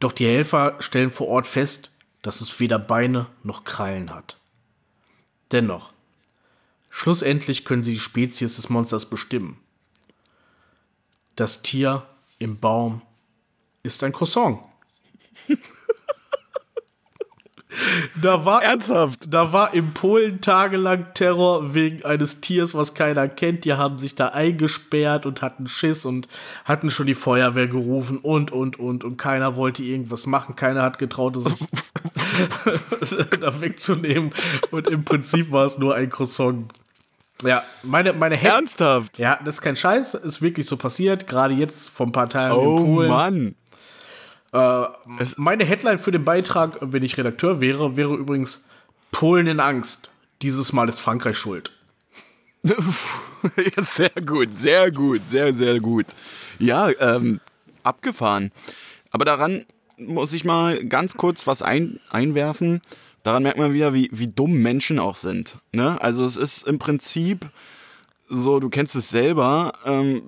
[0.00, 1.90] Doch die Helfer stellen vor Ort fest,
[2.22, 4.38] dass es weder Beine noch Krallen hat.
[5.52, 5.93] Dennoch,
[6.94, 9.58] schlussendlich können sie die Spezies des Monsters bestimmen.
[11.34, 12.04] Das Tier
[12.38, 13.02] im Baum
[13.82, 14.60] ist ein Croissant.
[18.22, 19.26] da war Ernsthaft?
[19.26, 23.64] da war in Polen tagelang Terror wegen eines Tiers, was keiner kennt.
[23.64, 26.28] Die haben sich da eingesperrt und hatten Schiss und
[26.64, 29.02] hatten schon die Feuerwehr gerufen und, und, und.
[29.02, 30.54] Und keiner wollte irgendwas machen.
[30.54, 31.44] Keiner hat getraut, es
[33.40, 34.30] da wegzunehmen.
[34.70, 36.72] Und im Prinzip war es nur ein Croissant.
[37.42, 39.18] Ja, meine, meine Head Ernsthaft?
[39.18, 41.26] Ja, das ist kein Scheiß, ist wirklich so passiert.
[41.26, 43.08] Gerade jetzt vor ein paar Tagen Oh in Polen.
[43.08, 43.54] Mann.
[45.36, 48.64] Meine Headline für den Beitrag, wenn ich Redakteur wäre, wäre übrigens
[49.10, 50.10] Polen in Angst.
[50.42, 51.72] Dieses Mal ist Frankreich schuld.
[52.62, 52.74] ja,
[53.82, 56.06] sehr gut, sehr gut, sehr, sehr gut.
[56.60, 57.40] Ja, ähm,
[57.82, 58.52] abgefahren.
[59.10, 59.66] Aber daran
[59.96, 62.80] muss ich mal ganz kurz was ein, einwerfen.
[63.24, 65.56] Daran merkt man wieder, wie, wie dumm Menschen auch sind.
[65.72, 66.00] Ne?
[66.00, 67.48] Also es ist im Prinzip
[68.28, 70.22] so, du kennst es selber, ähm,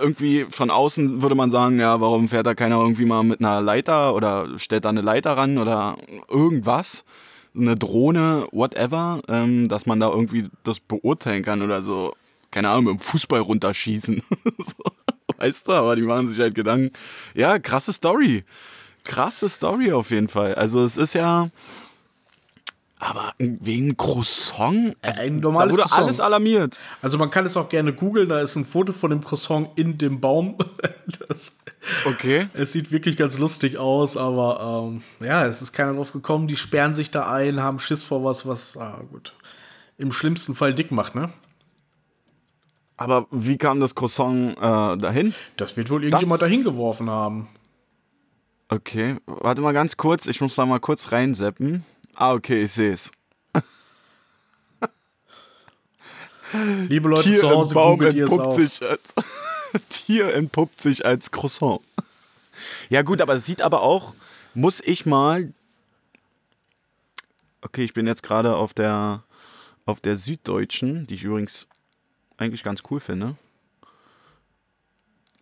[0.00, 3.60] irgendwie von außen würde man sagen, ja, warum fährt da keiner irgendwie mal mit einer
[3.60, 5.98] Leiter oder stellt da eine Leiter ran oder
[6.30, 7.04] irgendwas,
[7.54, 12.14] eine Drohne, whatever, ähm, dass man da irgendwie das beurteilen kann oder so,
[12.50, 14.22] keine Ahnung, mit dem Fußball runterschießen.
[14.58, 14.84] so,
[15.36, 16.90] weißt du, aber die machen sich halt Gedanken.
[17.34, 18.44] Ja, krasse Story.
[19.04, 20.54] Krasse Story auf jeden Fall.
[20.54, 21.50] Also es ist ja,
[23.04, 26.04] aber wegen Croissant, also, Ein da normales wurde Croissant.
[26.04, 26.78] alles alarmiert.
[27.02, 29.98] Also man kann es auch gerne googeln, da ist ein Foto von dem Croissant in
[29.98, 30.56] dem Baum.
[31.28, 31.58] Das,
[32.06, 32.46] Okay.
[32.54, 36.46] es sieht wirklich ganz lustig aus, aber ähm, ja, es ist keiner drauf gekommen.
[36.46, 39.34] Die sperren sich da ein, haben Schiss vor was, was, ah, gut,
[39.98, 41.30] im schlimmsten Fall dick macht, ne?
[42.96, 44.60] Aber wie kam das Croissant äh,
[44.96, 45.34] dahin?
[45.56, 47.48] Das wird wohl irgendjemand Das- dahin geworfen haben.
[48.68, 50.26] Okay, warte mal ganz kurz.
[50.26, 51.84] Ich muss da mal kurz reinseppen.
[52.14, 53.10] Ah, okay, ich sehe es.
[56.88, 58.58] Liebe Leute Tier zu Hause, Baum googelt ihr es entpuppt auch.
[58.58, 59.14] sich als
[59.88, 61.80] Tier entpuppt sich als Croissant.
[62.90, 64.14] Ja gut, aber es sieht aber auch,
[64.54, 65.52] muss ich mal.
[67.62, 69.22] Okay, ich bin jetzt gerade auf der
[69.86, 71.66] auf der Süddeutschen, die ich übrigens
[72.36, 73.36] eigentlich ganz cool finde.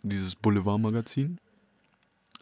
[0.03, 1.39] Dieses Boulevardmagazin.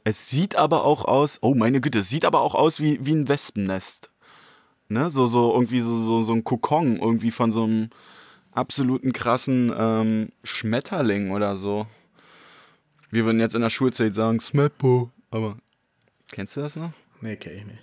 [0.04, 3.14] Es sieht aber auch aus, oh meine Güte, es sieht aber auch aus wie, wie
[3.14, 4.10] ein Wespennest.
[4.88, 5.10] Ne?
[5.10, 7.90] So, so irgendwie so, so, so ein Kokon, irgendwie von so einem
[8.52, 11.86] absoluten krassen ähm, Schmetterling oder so.
[13.10, 15.10] Wir würden jetzt in der Schulzeit sagen, Smeppo.
[15.30, 15.56] Aber
[16.30, 16.92] kennst du das noch?
[17.20, 17.82] Nee, kenn ich nicht.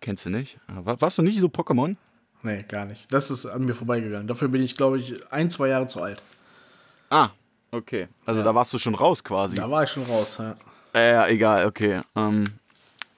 [0.00, 0.58] Kennst du nicht?
[0.68, 1.96] Ah, war- Warst du nicht so Pokémon?
[2.42, 3.12] Nee, gar nicht.
[3.12, 4.28] Das ist an mir vorbeigegangen.
[4.28, 6.22] Dafür bin ich, glaube ich, ein, zwei Jahre zu alt.
[7.10, 7.30] Ah,
[7.70, 8.08] okay.
[8.24, 9.56] Also da warst du schon raus quasi.
[9.56, 10.38] Da war ich schon raus.
[10.38, 10.56] Ja.
[10.94, 12.00] Äh, ja, egal, okay.
[12.14, 12.44] Ähm,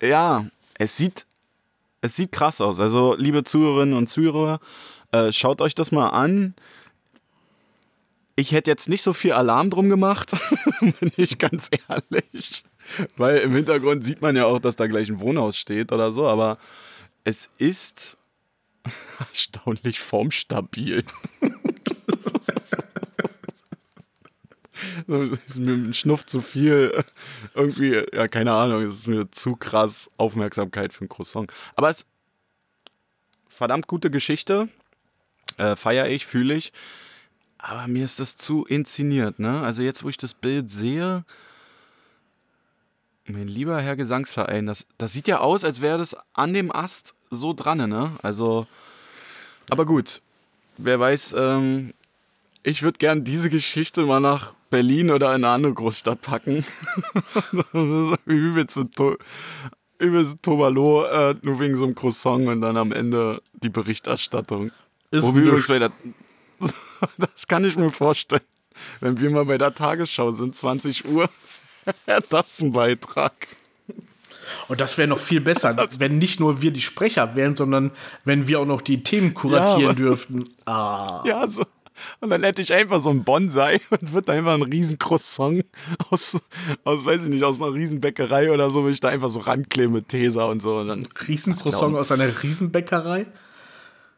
[0.01, 0.47] ja,
[0.79, 1.27] es sieht,
[2.01, 2.81] es sieht krass aus.
[2.81, 4.61] Also, liebe Zuhörerinnen und Zuhörer,
[5.13, 6.55] äh, schaut euch das mal an.
[8.37, 10.31] ich hätte jetzt nicht so viel Alarm drum gemacht,
[10.81, 12.65] bin ich ganz ehrlich.
[13.17, 16.27] Weil im Hintergrund sieht man ja auch, dass da gleich ein Wohnhaus steht oder so,
[16.29, 16.59] aber
[17.25, 18.17] es ist
[19.19, 21.05] erstaunlich formstabil.
[25.07, 27.05] So, ist mir ein Schnuff zu viel.
[27.55, 31.53] Irgendwie, ja, keine Ahnung, es ist mir zu krass Aufmerksamkeit für ein Croissant.
[31.77, 32.07] Aber es
[33.49, 34.69] verdammt gute Geschichte.
[35.57, 36.73] Äh, Feiere ich, fühle ich.
[37.59, 39.63] Aber mir ist das zu inszeniert, ne?
[39.63, 41.25] Also jetzt, wo ich das Bild sehe,
[43.27, 47.15] mein lieber Herr Gesangsverein, das, das sieht ja aus, als wäre das an dem Ast
[47.31, 48.13] so dran, ne?
[48.23, 48.67] Also,
[49.71, 50.23] aber gut.
[50.77, 51.95] Wer weiß, ähm,
[52.69, 56.65] ich würde gern diese Geschichte mal nach Berlin oder in eine andere Großstadt packen.
[58.27, 59.17] übelste, to
[59.99, 64.71] übelste Tobalo, äh, nur wegen so einem Croissant und dann am Ende die Berichterstattung.
[65.11, 65.67] Ist Wo wir nichts.
[65.69, 66.73] übrigens bei der-
[67.19, 68.43] das kann ich mir vorstellen.
[69.01, 71.29] Wenn wir mal bei der Tagesschau sind, 20 Uhr,
[72.31, 73.33] das ein Beitrag.
[74.69, 77.91] Und das wäre noch viel besser, wenn nicht nur wir die Sprecher wären, sondern
[78.25, 80.49] wenn wir auch noch die Themen kuratieren aber- dürften.
[80.67, 81.23] Ah.
[81.27, 81.65] Ja, so.
[82.21, 85.65] Und dann hätte ich einfach so ein Bonsai und würde einfach ein riesen Croissant
[86.11, 86.39] aus,
[86.85, 89.41] aus, weiß ich nicht, aus einer riesen Bäckerei oder so, würde ich da einfach so
[89.41, 90.79] rankleben mit Tesa und so.
[90.79, 93.27] Und dann, Riesencroissant aus einer Riesenbäckerei?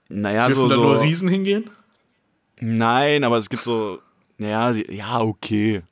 [0.09, 0.83] naja, Dürfen so, da so.
[0.83, 1.71] nur Riesen hingehen?
[2.61, 4.01] Nein, aber es gibt so,
[4.39, 5.83] naja, ja, okay.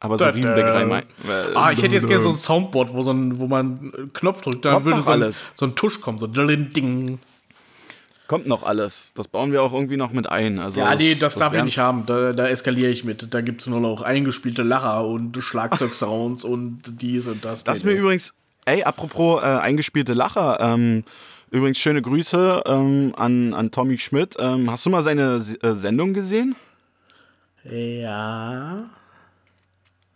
[0.00, 0.82] Aber so Da- Riesenbäckerei.
[0.82, 1.04] äh, mein-
[1.54, 4.40] Ah, ich hätte jetzt gerne so ein Soundboard, wo, so ein, wo man einen Knopf
[4.40, 5.46] drückt, dann Kommt würde so ein, alles.
[5.54, 7.18] so ein Tusch kommen, so ding.
[8.30, 9.10] Kommt noch alles.
[9.16, 10.60] Das bauen wir auch irgendwie noch mit ein.
[10.60, 12.06] Also Ja, nee, das, darf ich nicht haben.
[12.06, 13.34] Da, da eskaliere ich mit.
[13.34, 17.64] Da gibt es nur noch eingespielte Lacher und Schlagzeugsounds und dies und das.
[17.64, 18.32] Das ist mir übrigens,
[18.66, 21.02] ey, apropos äh, eingespielte Lacher, ähm,
[21.50, 24.36] übrigens schöne Grüße ähm, an, an Tommy Schmidt.
[24.38, 26.54] Ähm, hast du mal seine S- äh, Sendung gesehen?
[27.64, 28.88] Ja.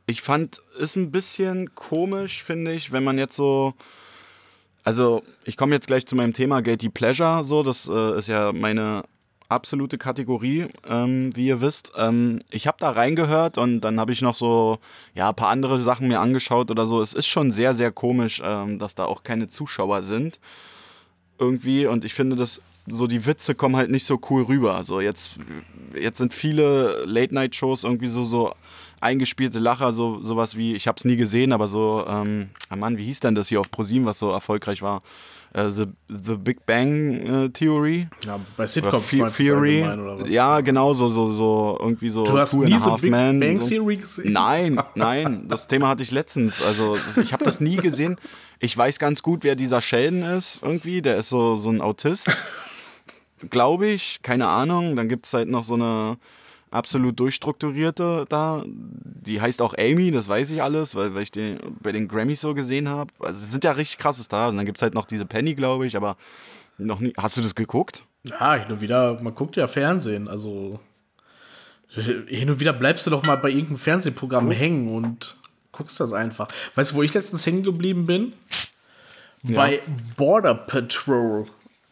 [0.07, 3.75] Ich fand, ist ein bisschen komisch, finde ich, wenn man jetzt so.
[4.85, 8.53] Also, ich komme jetzt gleich zu meinem Thema Guilty Pleasure, so, das äh, ist ja
[8.53, 9.05] meine
[9.49, 11.93] absolute Kategorie, ähm, wie ihr wisst.
[11.97, 14.79] Ähm, ich habe da reingehört und dann habe ich noch so,
[15.15, 17.01] ja, ein paar andere Sachen mir angeschaut oder so.
[17.01, 20.41] Es ist schon sehr, sehr komisch, ähm, dass da auch keine Zuschauer sind.
[21.39, 21.87] Irgendwie.
[21.87, 24.77] Und ich finde, dass so die Witze kommen halt nicht so cool rüber.
[24.77, 25.33] Also jetzt,
[25.99, 28.55] jetzt sind viele Late-Night-Shows irgendwie so, so
[29.05, 32.97] eingespielte Lacher, so sowas wie, ich habe es nie gesehen, aber so, ähm, ah Mann,
[32.97, 35.03] wie hieß denn das hier auf ProSieben, was so erfolgreich war?
[35.53, 38.09] Äh, the, the Big Bang äh, Theory?
[38.25, 39.85] ja, bei Sitcoms The- Theory?
[40.27, 43.61] Ja, genau, so, so, so irgendwie so Du hast Two nie so Big Men, Bang
[43.61, 43.69] so.
[43.69, 44.33] Theory gesehen?
[44.33, 46.61] Nein, nein, das Thema hatte ich letztens.
[46.63, 48.17] Also ich habe das nie gesehen.
[48.59, 51.03] Ich weiß ganz gut, wer dieser Sheldon ist irgendwie.
[51.03, 52.31] Der ist so, so ein Autist,
[53.51, 54.21] glaube ich.
[54.23, 54.97] Keine Ahnung.
[54.97, 56.17] Dann gibt es halt noch so eine
[56.75, 58.65] absolut durchstrukturierte da.
[58.67, 62.41] Die heißt auch Amy, das weiß ich alles, weil, weil ich den bei den Grammys
[62.41, 63.13] so gesehen habe.
[63.21, 64.51] Also es sind ja richtig krasse Stars.
[64.51, 66.17] Und dann gibt es halt noch diese Penny, glaube ich, aber
[66.77, 67.13] noch nie.
[67.17, 68.05] Hast du das geguckt?
[68.25, 70.81] Ja, hin und wieder, man guckt ja Fernsehen, also
[71.89, 75.37] hin und wieder bleibst du doch mal bei irgendeinem Fernsehprogramm hängen und
[75.71, 76.49] guckst das einfach.
[76.75, 78.33] Weißt du, wo ich letztens hängen geblieben bin?
[79.43, 79.81] Bei
[80.17, 81.47] Border Patrol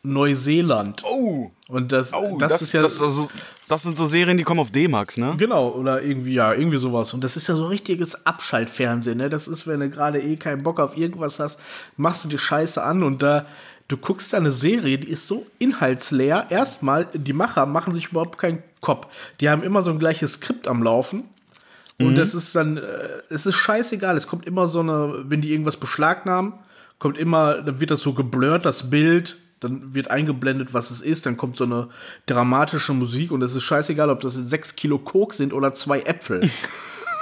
[0.05, 1.05] Neuseeland.
[1.05, 3.29] Oh, Und das, das, ist ja das, also,
[3.69, 5.35] das sind so Serien, die kommen auf D-Max, ne?
[5.39, 7.15] Genau, oder irgendwie, ja, irgendwie sowas.
[7.15, 9.29] Und das ist ja so richtiges Abschaltfernsehen, ne?
[9.29, 11.61] Das ist, wenn du gerade eh keinen Bock auf irgendwas hast,
[11.97, 13.47] machst du die Scheiße an und da,
[13.87, 16.47] du guckst da eine Serie, die ist so inhaltsleer.
[16.51, 19.07] Erstmal, die Macher machen sich überhaupt keinen Kopf.
[19.41, 21.25] Die haben immer so ein gleiches Skript am Laufen.
[22.01, 24.17] Und das ist dann, äh, es ist scheißegal.
[24.17, 26.55] Es kommt immer so eine, wenn die irgendwas beschlagnahmen,
[26.99, 31.27] kommt immer, dann wird das so geblurrt, das Bild, dann wird eingeblendet, was es ist,
[31.27, 31.89] dann kommt so eine
[32.27, 36.49] dramatische Musik und es ist scheißegal, ob das sechs Kilo Koks sind oder zwei Äpfel.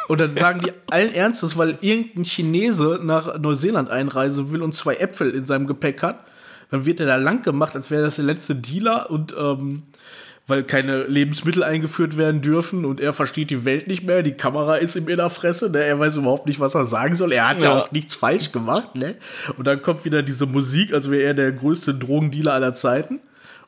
[0.09, 4.97] Und dann sagen die allen Ernstes, weil irgendein Chinese nach Neuseeland einreisen will und zwei
[4.97, 6.24] Äpfel in seinem Gepäck hat,
[6.72, 9.84] dann wird er da lang gemacht, als wäre das der letzte Dealer und ähm,
[10.51, 14.76] weil keine Lebensmittel eingeführt werden dürfen und er versteht die Welt nicht mehr, die Kamera
[14.76, 15.82] ist ihm in der Fresse, ne?
[15.82, 17.78] er weiß überhaupt nicht, was er sagen soll, er hat ja, Ja.
[17.80, 19.16] auch nichts falsch gemacht, ne?
[19.57, 23.20] Und dann kommt wieder diese Musik, als wäre er der größte Drogendealer aller Zeiten.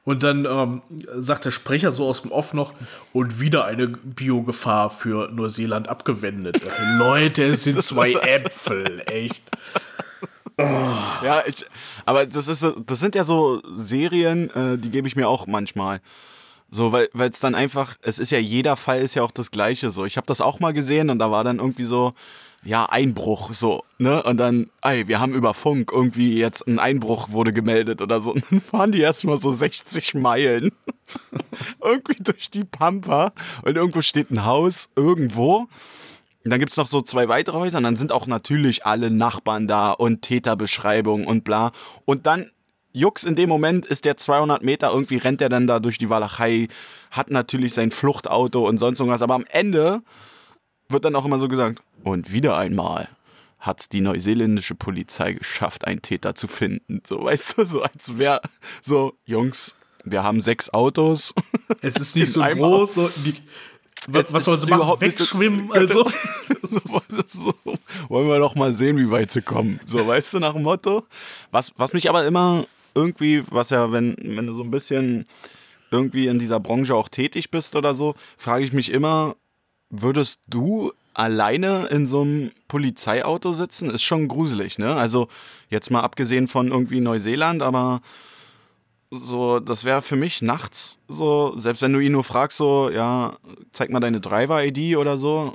[0.05, 0.83] Und dann ähm,
[1.16, 2.74] sagt der Sprecher so aus dem Off noch,
[3.12, 6.61] und wieder eine Biogefahr für Neuseeland abgewendet.
[6.99, 9.45] Leute, es sind zwei Äpfel, echt.
[10.59, 11.64] Ja, ich,
[12.05, 16.01] aber das, ist, das sind ja so Serien, äh, die gebe ich mir auch manchmal.
[16.75, 19.91] So, weil es dann einfach, es ist ja jeder Fall ist ja auch das gleiche
[19.91, 20.07] so.
[20.07, 22.14] Ich habe das auch mal gesehen und da war dann irgendwie so,
[22.64, 24.23] ja, Einbruch, so, ne?
[24.23, 28.33] Und dann, ey, wir haben über Funk irgendwie jetzt ein Einbruch wurde gemeldet oder so.
[28.33, 30.73] Und dann fahren die erstmal so 60 Meilen
[31.85, 35.68] irgendwie durch die Pampa und irgendwo steht ein Haus, irgendwo.
[36.43, 39.68] Und dann gibt's noch so zwei weitere Häuser und dann sind auch natürlich alle Nachbarn
[39.68, 41.73] da und Täterbeschreibung und bla.
[42.07, 42.51] Und dann
[42.93, 46.11] Jux, in dem Moment ist der 200 Meter, irgendwie rennt er dann da durch die
[46.11, 46.68] Walachei,
[47.11, 49.22] hat natürlich sein Fluchtauto und sonst irgendwas.
[49.22, 50.03] Aber am Ende
[50.88, 53.09] wird dann auch immer so gesagt, und wieder einmal
[53.59, 57.01] hat die neuseeländische Polizei geschafft, einen Täter zu finden.
[57.07, 58.40] So, weißt du, so als wäre
[58.82, 59.74] so, Jungs,
[60.05, 61.32] wir haben sechs Autos.
[61.80, 62.95] Es ist nicht so groß.
[62.95, 63.34] So, die,
[64.09, 65.70] was, was soll sie überhaupt Wegschwimmen?
[65.72, 66.05] Also.
[67.26, 67.55] so,
[68.09, 69.78] wollen wir doch mal sehen, wie weit sie kommen.
[69.86, 71.07] So, weißt du, nach dem Motto.
[71.53, 72.64] Was, was mich aber immer
[72.95, 75.26] irgendwie, was ja, wenn, wenn du so ein bisschen
[75.90, 79.36] irgendwie in dieser Branche auch tätig bist oder so, frage ich mich immer,
[79.90, 83.90] würdest du alleine in so einem Polizeiauto sitzen?
[83.90, 84.95] Ist schon gruselig, ne?
[84.95, 85.28] Also
[85.68, 88.01] jetzt mal abgesehen von irgendwie Neuseeland, aber
[89.11, 93.36] so, das wäre für mich nachts so, selbst wenn du ihn nur fragst, so, ja,
[93.72, 95.55] zeig mal deine Driver-ID oder so,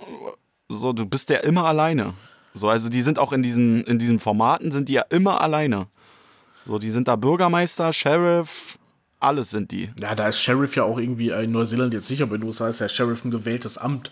[0.70, 2.14] so, du bist ja immer alleine.
[2.54, 5.88] So, also die sind auch in diesen, in diesen Formaten sind die ja immer alleine.
[6.68, 8.78] So, die sind da Bürgermeister, Sheriff,
[9.20, 9.90] alles sind die.
[10.02, 12.68] Ja, da ist Sheriff ja auch irgendwie in Neuseeland jetzt sicher, aber in den USA
[12.68, 14.12] ist ja Sheriff ein gewähltes Amt.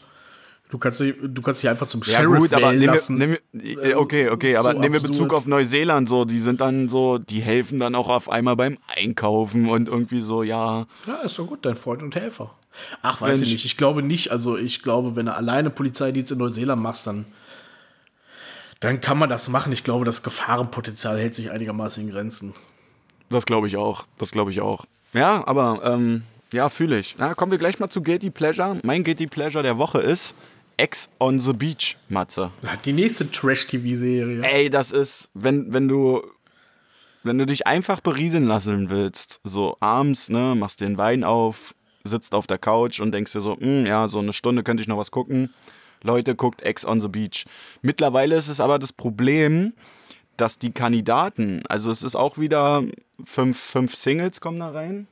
[0.70, 3.20] Du kannst, dich- du kannst dich einfach zum Sheriff wählen nehmen lassen.
[3.20, 6.39] wir, nehmen wir, äh, okay, okay, So aber nehmen wir Bezug auf Neuseeland so, die
[6.39, 10.88] sind dann so, die helfen dann auch auf einmal beim Einkaufen und irgendwie so, ja,
[11.06, 12.51] Ja, ist doch gut, dein Freund und Helfer.
[13.03, 13.53] Ach, weiß ich Mensch.
[13.53, 13.66] nicht.
[13.66, 14.32] Ich glaube nicht.
[14.32, 17.26] Also, ich glaube, wenn du alleine Polizeidienst in Neuseeland machst, dann,
[18.80, 19.71] dann kann man das machen.
[19.73, 22.53] Ich glaube, das Gefahrenpotenzial hält sich einigermaßen in Grenzen.
[23.30, 24.05] Das glaube ich auch.
[24.17, 24.86] Das glaube ich auch.
[25.13, 27.15] Ja, aber ähm, ja, fühle ich.
[27.17, 28.80] Na, kommen wir gleich mal zu Guilty Pleasure.
[28.84, 30.36] Mein Guilty Pleasure der Woche ist
[30.78, 32.51] Ex on the Beach, Matze.
[32.84, 34.41] Die nächste Trash-TV-Serie.
[34.43, 36.21] Ey, das ist, wenn, wenn du
[37.26, 41.73] wenn du dich einfach berieseln lassen willst, so abends, ne, machst den Wein auf,
[42.03, 44.88] sitzt auf der Couch und denkst dir so, hm, ja, so eine Stunde könnte ich
[44.88, 45.51] noch was gucken.
[46.06, 47.45] Leute, guckt Ex on the Beach.
[47.82, 49.74] Mittlerweile ist es aber das Problem,
[50.38, 52.84] dass die Kandidaten, also es ist auch wieder
[53.24, 55.08] fünf, fünf Singles kommen da rein.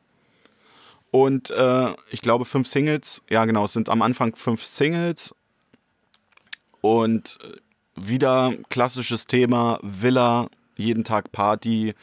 [1.12, 5.34] Und äh, ich glaube fünf Singles, ja genau, es sind am Anfang fünf Singles.
[6.82, 7.58] Und äh,
[7.96, 11.94] wieder klassisches Thema, Villa, jeden Tag Party,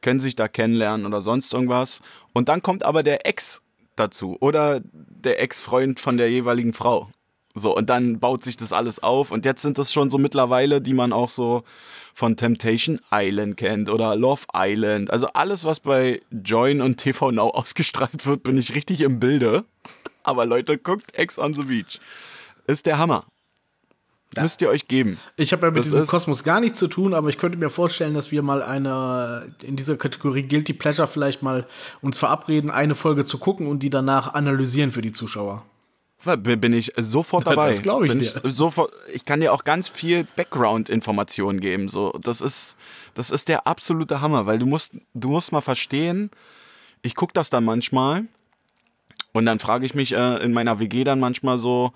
[0.00, 2.00] können sich da kennenlernen oder sonst irgendwas.
[2.32, 3.62] Und dann kommt aber der Ex
[3.96, 7.10] dazu oder der Ex-Freund von der jeweiligen Frau.
[7.58, 9.30] So, und dann baut sich das alles auf.
[9.30, 11.64] Und jetzt sind das schon so mittlerweile, die man auch so
[12.12, 15.10] von Temptation Island kennt oder Love Island.
[15.10, 19.64] Also alles, was bei Join und TV Now ausgestrahlt wird, bin ich richtig im Bilde.
[20.22, 21.98] Aber Leute, guckt Ex on the Beach.
[22.66, 23.24] Ist der Hammer.
[24.38, 25.18] Müsst ihr euch geben.
[25.36, 27.70] Ich habe ja mit Das diesem Kosmos gar nichts zu tun, aber ich könnte mir
[27.70, 31.66] vorstellen, dass wir mal eine in dieser Kategorie Guilty Pleasure vielleicht mal
[32.02, 35.64] uns verabreden, eine Folge zu gucken und die danach analysieren für die Zuschauer.
[36.36, 37.68] Bin ich sofort dabei.
[37.68, 38.30] Das glaub ich Bin dir.
[38.50, 41.88] sofort, ich kann dir auch ganz viel Background-Informationen geben.
[41.88, 42.76] So, das ist,
[43.14, 46.30] das ist der absolute Hammer, weil du musst, du musst mal verstehen.
[47.02, 48.24] Ich gucke das dann manchmal
[49.36, 51.92] und dann frage ich mich äh, in meiner WG dann manchmal so.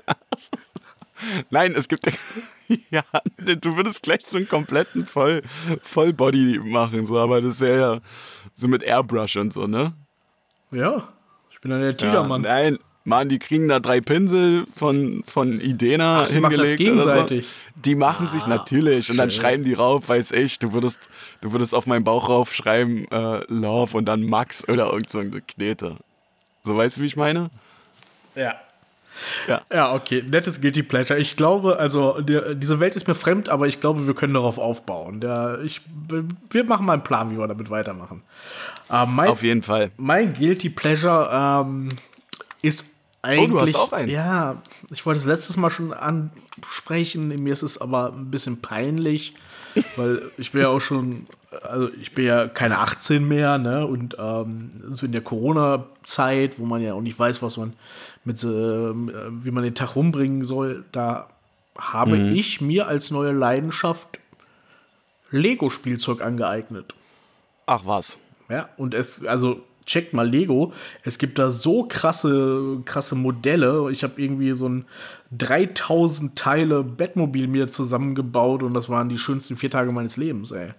[1.51, 2.07] Nein, es gibt
[2.90, 3.05] ja,
[3.38, 5.43] du würdest gleich so einen kompletten Voll,
[5.82, 8.01] Vollbody machen, so, aber das wäre ja
[8.55, 9.95] so mit Airbrush und so, ne?
[10.70, 11.09] Ja,
[11.62, 12.42] bin dann der Ja, Tigermann.
[12.42, 16.78] nein, Mann, die kriegen da drei Pinsel von, von Idena Ach, die machen das hingelegt.
[16.78, 17.46] gegenseitig.
[17.46, 17.52] So.
[17.84, 19.40] Die machen sich natürlich und dann schön.
[19.40, 21.08] schreiben die rauf, weiß ich, du würdest,
[21.40, 25.40] du würdest auf meinen Bauch raufschreiben, äh, Love und dann Max oder irgend so eine
[25.40, 25.96] Knete.
[26.64, 27.50] So weißt du, wie ich meine?
[28.36, 28.54] Ja.
[29.48, 29.62] Ja.
[29.72, 30.24] Ja, okay.
[30.28, 31.18] Nettes Guilty Pleasure.
[31.18, 34.58] Ich glaube, also der, diese Welt ist mir fremd, aber ich glaube, wir können darauf
[34.58, 35.20] aufbauen.
[35.20, 35.82] Der, ich,
[36.50, 38.22] wir machen mal einen Plan, wie wir damit weitermachen.
[38.90, 39.90] Äh, mein, Auf jeden Fall.
[39.96, 41.88] mein Guilty Pleasure ähm,
[42.62, 42.92] ist
[43.22, 43.74] eigentlich.
[43.74, 44.10] Oh, hast auch einen.
[44.10, 44.60] Ja,
[44.90, 47.28] ich wollte es letztes Mal schon ansprechen.
[47.28, 49.34] Mir ist es aber ein bisschen peinlich,
[49.96, 51.26] weil ich bin ja auch schon,
[51.62, 53.86] also ich bin ja keine 18 mehr, ne?
[53.86, 57.74] Und ähm, so in der Corona-Zeit, wo man ja auch nicht weiß, was man
[58.25, 61.29] mit, äh, wie man den Tag rumbringen soll, da
[61.79, 62.35] habe Mhm.
[62.35, 64.20] ich mir als neue Leidenschaft
[65.31, 66.95] Lego-Spielzeug angeeignet.
[67.66, 68.18] Ach was.
[68.49, 70.73] Ja, und es, also checkt mal Lego.
[71.03, 73.91] Es gibt da so krasse, krasse Modelle.
[73.91, 74.85] Ich habe irgendwie so ein
[75.33, 80.73] 3000 Teile Bettmobil mir zusammengebaut und das waren die schönsten vier Tage meines Lebens, ey.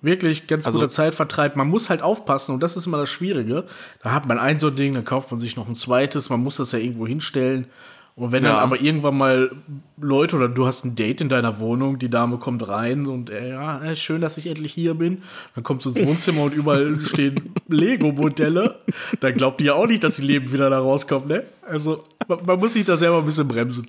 [0.00, 1.56] Wirklich ganz Also- guter Zeitvertreib.
[1.56, 3.64] Man muss halt aufpassen und das ist immer das Schwierige.
[4.02, 6.30] Da hat man ein so ein Ding, dann kauft man sich noch ein zweites.
[6.30, 7.66] Man muss das ja irgendwo hinstellen.
[8.14, 8.58] Und wenn dann Ja.
[8.62, 9.50] aber irgendwann mal
[9.96, 13.50] Leute oder du hast ein Date in deiner Wohnung, die Dame kommt rein und äh,
[13.50, 15.22] ja, äh, schön, dass ich endlich hier bin.
[15.54, 18.76] Dann kommst du ins Wohnzimmer und überall stehen Lego-Modelle.
[19.20, 21.44] Dann glaubt die ja auch nicht, dass sie lebend wieder da rauskommt, ne?
[21.62, 23.86] Also man, man muss sich da selber ein bisschen bremsen.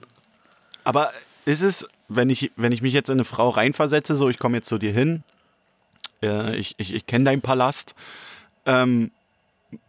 [0.83, 1.09] Aber
[1.45, 4.57] ist es, wenn ich, wenn ich mich jetzt in eine Frau reinversetze, so ich komme
[4.57, 5.23] jetzt zu dir hin,
[6.21, 7.95] äh, ich, ich, ich kenne deinen Palast,
[8.65, 9.11] ähm,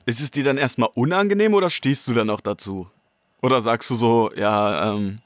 [0.06, 2.88] ist es dir dann erstmal unangenehm oder stehst du dann auch dazu?
[3.42, 5.18] Oder sagst du so, ja, ähm,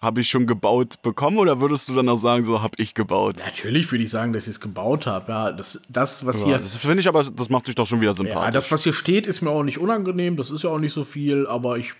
[0.00, 3.36] habe ich schon gebaut bekommen oder würdest du dann auch sagen, so habe ich gebaut?
[3.44, 5.32] Natürlich würde ich sagen, dass ich es gebaut habe.
[5.32, 6.58] Ja, das, das was Ja, hier.
[6.58, 8.54] das finde ich aber, das macht dich doch schon wieder Ja, sympathisch.
[8.54, 10.36] das, was hier steht, ist mir auch nicht unangenehm.
[10.36, 11.94] Das ist ja auch nicht so viel, aber ich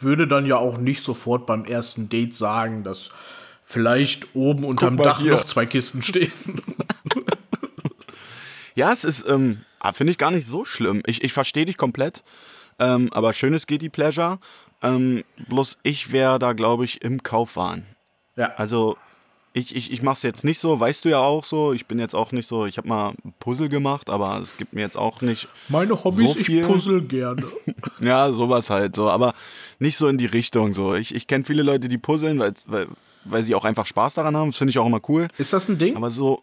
[0.00, 3.10] würde dann ja auch nicht sofort beim ersten Date sagen, dass
[3.74, 5.32] vielleicht oben unterm Dach hier.
[5.32, 6.32] noch zwei Kisten stehen.
[8.76, 11.00] Ja, es ist, ähm, ah, finde ich gar nicht so schlimm.
[11.06, 12.24] Ich, ich verstehe dich komplett.
[12.80, 14.40] Ähm, aber schönes Guilty Pleasure.
[14.82, 17.86] Ähm, bloß ich wäre da, glaube ich, im Kaufwahn.
[18.36, 18.96] ja, Also
[19.52, 21.72] ich, ich, ich mache es jetzt nicht so, weißt du ja auch so.
[21.72, 24.80] Ich bin jetzt auch nicht so, ich habe mal Puzzle gemacht, aber es gibt mir
[24.80, 27.44] jetzt auch nicht, meine Hobbys, so ich puzzle gerne.
[28.00, 29.08] ja, sowas halt so.
[29.08, 29.34] Aber
[29.78, 30.96] nicht so in die Richtung so.
[30.96, 32.88] Ich, ich kenne viele Leute, die puzzeln, weil, weil,
[33.24, 34.50] weil sie auch einfach Spaß daran haben.
[34.50, 35.28] Das finde ich auch immer cool.
[35.38, 35.96] Ist das ein Ding?
[35.96, 36.42] Aber so,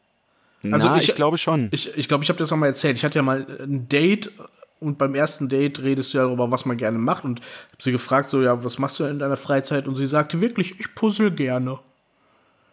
[0.63, 1.69] Also na, ich- ich, glaube schon.
[1.71, 2.95] Ich glaube, ich, glaub, ich habe das noch mal erzählt.
[2.97, 4.31] Ich hatte ja mal ein Date
[4.79, 7.23] und beim ersten Date redest du ja darüber, was man gerne macht.
[7.23, 9.87] Und ich habe sie gefragt, so, ja, was machst du in deiner Freizeit?
[9.87, 11.79] Und sie sagte wirklich, ich puzzle gerne.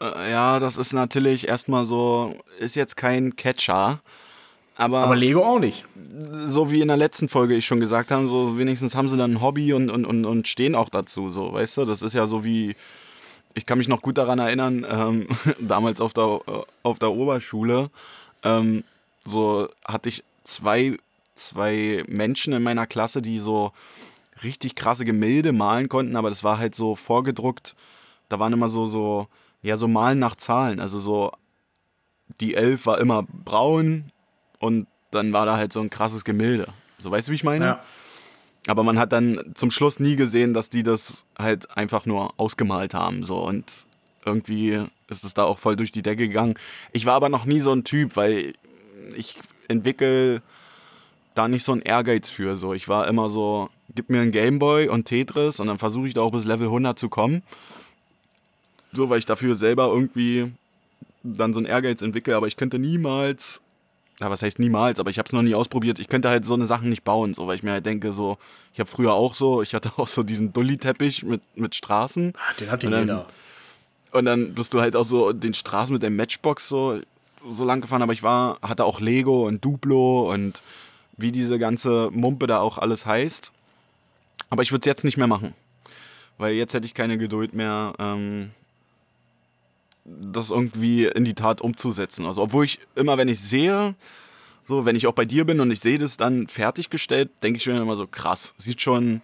[0.01, 4.01] Äh, Ja, das ist natürlich erstmal so, ist jetzt kein Catcher.
[4.77, 5.85] Aber, Aber Lego auch nicht.
[6.47, 9.33] so wie in der letzten Folge ich schon gesagt habe, so wenigstens haben sie dann
[9.33, 11.85] ein Hobby und, und, und, und stehen auch dazu, so, weißt du?
[11.85, 12.77] Das ist ja so wie,
[13.59, 15.27] ich kann mich noch gut daran erinnern, ähm,
[15.61, 16.41] damals auf der,
[16.83, 17.91] auf der Oberschule,
[18.43, 18.85] ähm,
[19.25, 20.97] so hatte ich zwei,
[21.35, 23.73] zwei Menschen in meiner Klasse, die so
[24.43, 27.75] richtig krasse Gemälde malen konnten, aber das war halt so vorgedruckt,
[28.29, 29.27] da waren immer so, so,
[29.63, 31.33] ja, so Malen nach Zahlen, also so,
[32.41, 34.13] die Elf war immer braun
[34.61, 36.69] und dann war da halt so ein krasses Gemälde.
[36.99, 37.65] So, weißt du, wie ich meine?
[37.65, 37.83] Ja.
[38.69, 42.93] Aber man hat dann zum Schluss nie gesehen, dass die das halt einfach nur ausgemalt
[42.93, 43.25] haben.
[43.25, 43.64] So und
[44.27, 46.55] irgendwie ist es da auch voll durch die Decke gegangen.
[46.93, 48.53] Ich war aber noch nie so ein Typ, weil
[49.16, 49.37] ich
[49.69, 50.43] entwickle
[51.35, 52.59] da nicht so einen Ehrgeiz für.
[52.59, 56.12] So, ich war immer so, gib mir einen Gameboy und Tetris und dann versuche ich
[56.12, 57.43] da auch bis Level 100 zu kommen.
[58.93, 60.53] So, weil ich dafür selber irgendwie
[61.23, 63.62] dann so einen Ehrgeiz entwickle, aber ich könnte niemals
[64.21, 65.99] ja, was heißt niemals, aber ich habe es noch nie ausprobiert.
[65.99, 68.37] Ich könnte halt so eine Sachen nicht bauen, so, weil ich mir halt denke, so,
[68.75, 72.33] ich habe früher auch so, ich hatte auch so diesen Dulli-Teppich mit, mit Straßen.
[72.61, 73.27] Den hatte Und dann- jeder.
[74.11, 77.01] Und dann bist du halt auch so den Straßen mit der Matchbox so,
[77.51, 80.62] so lang gefahren, aber ich war, hatte auch Lego und Duplo und
[81.19, 83.53] wie diese ganze Mumpe da auch alles heißt.
[84.51, 85.53] Aber ich würde es jetzt nicht mehr machen.
[86.39, 88.51] Weil jetzt hätte ich keine Geduld mehr, ähm,
[90.21, 92.27] das irgendwie in die Tat umzusetzen.
[92.27, 93.95] Also obwohl ich immer, wenn ich sehe,
[94.65, 97.67] so, wenn ich auch bei dir bin und ich sehe das dann fertiggestellt, denke ich
[97.67, 99.23] mir immer so, krass, sieht schon,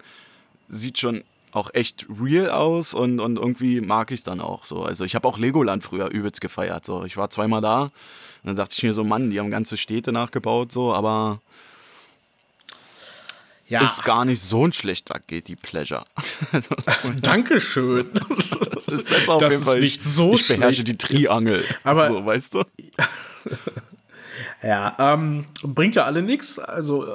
[0.67, 4.83] sieht schon auch echt real aus und, und irgendwie mag ich es dann auch so.
[4.83, 6.85] Also ich habe auch Legoland früher übelst gefeiert.
[6.85, 7.05] So.
[7.05, 7.91] Ich war zweimal da und
[8.43, 11.39] dann dachte ich mir so, Mann, die haben ganze Städte nachgebaut, so, aber
[13.67, 16.03] Ja, ist gar nicht so ein schlechter Guilty Pleasure.
[16.51, 16.75] Also,
[17.21, 18.09] Dankeschön.
[18.73, 19.79] das ist besser auf Das jeden Fall.
[19.79, 21.63] nicht so ich beherrsche schlecht die Triangel.
[21.83, 22.63] Aber- so, weißt du?
[24.63, 26.59] Ja, ähm, bringt ja alle nichts.
[26.59, 27.09] Also, äh,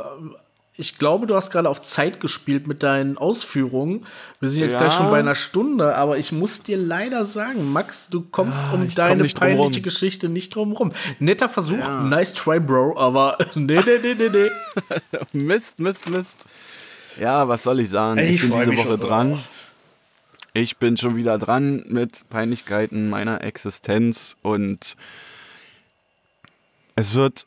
[0.77, 4.07] ich glaube, du hast gerade auf Zeit gespielt mit deinen Ausführungen.
[4.39, 4.79] Wir sind jetzt Ja.
[4.79, 8.73] gleich schon bei einer Stunde, aber ich muss dir leider sagen, Max, du kommst Ah,
[8.75, 9.83] um ich komm deine drum peinliche.
[9.83, 10.93] Geschichte nicht drum rum.
[11.19, 14.49] Netter Versuch, nice try, Bro, aber nee, nee, nee, nee, nee.
[15.33, 16.37] Mist, Mist, Mist.
[17.19, 18.21] Ja, was soll ich sagen?
[18.21, 19.31] Ich, ich bin diese Woche dran.
[19.31, 19.49] drauf.
[20.53, 24.97] Ich bin schon wieder dran mit Peinlichkeiten meiner Existenz und
[26.97, 27.47] es wird,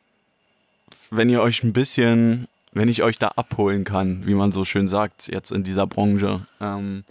[1.12, 4.88] wenn ihr euch ein bisschen, wenn ich euch da abholen kann, wie man so schön
[4.88, 7.04] sagt, jetzt in dieser Branche, ähm,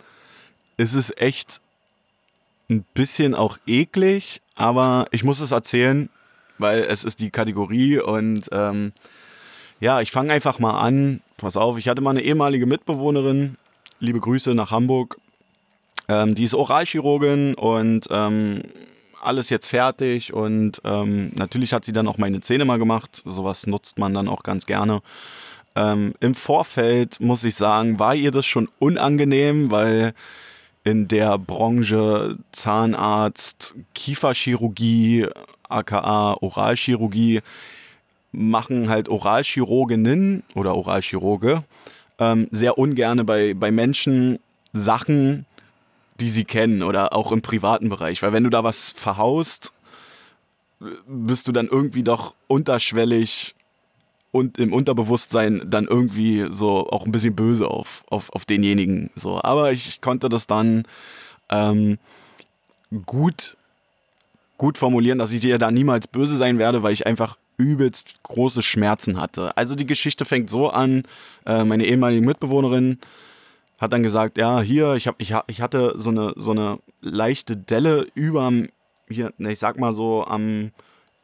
[0.79, 1.61] ist es echt
[2.71, 6.09] ein bisschen auch eklig, aber ich muss es erzählen,
[6.59, 8.93] weil es ist die Kategorie und ähm,
[9.83, 11.21] ja, ich fange einfach mal an.
[11.37, 13.57] Pass auf, ich hatte mal eine ehemalige Mitbewohnerin,
[13.99, 15.17] liebe Grüße nach Hamburg.
[16.09, 18.63] Ähm, die ist Oralchirurgin und ähm,
[19.21, 23.23] alles jetzt fertig und ähm, natürlich hat sie dann auch meine Zähne mal gemacht.
[23.25, 25.03] Sowas nutzt man dann auch ganz gerne.
[25.75, 30.15] Ähm, Im Vorfeld muss ich sagen, war ihr das schon unangenehm, weil
[30.85, 35.27] in der Branche Zahnarzt, Kieferchirurgie,
[35.69, 37.41] aka Oralchirurgie,
[38.33, 41.63] machen halt Oralchirurginnen oder Oralchirurge
[42.19, 44.39] ähm, sehr ungerne bei, bei Menschen
[44.73, 45.47] Sachen,
[46.21, 48.23] die sie kennen oder auch im privaten Bereich.
[48.23, 49.73] Weil wenn du da was verhaust,
[51.07, 53.55] bist du dann irgendwie doch unterschwellig
[54.31, 59.11] und im Unterbewusstsein dann irgendwie so auch ein bisschen böse auf, auf, auf denjenigen.
[59.15, 59.41] So.
[59.43, 60.85] Aber ich konnte das dann
[61.51, 61.99] ähm,
[63.05, 63.57] gut,
[64.59, 68.63] gut formulieren, dass ich dir da niemals böse sein werde, weil ich einfach übelst große
[68.63, 69.57] Schmerzen hatte.
[69.57, 71.03] Also die Geschichte fängt so an,
[71.47, 72.99] äh, meine ehemalige Mitbewohnerin
[73.79, 77.57] hat dann gesagt, ja, hier, ich, hab, ich, ich hatte so eine, so eine leichte
[77.57, 78.69] Delle überm,
[79.09, 80.71] hier, ne, ich sag mal so, am,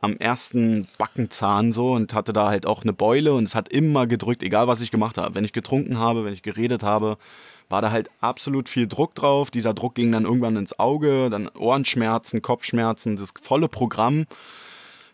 [0.00, 4.06] am ersten Backenzahn so und hatte da halt auch eine Beule und es hat immer
[4.06, 5.34] gedrückt, egal was ich gemacht habe.
[5.34, 7.16] Wenn ich getrunken habe, wenn ich geredet habe,
[7.68, 9.50] war da halt absolut viel Druck drauf.
[9.50, 14.26] Dieser Druck ging dann irgendwann ins Auge, dann Ohrenschmerzen, Kopfschmerzen, das volle Programm.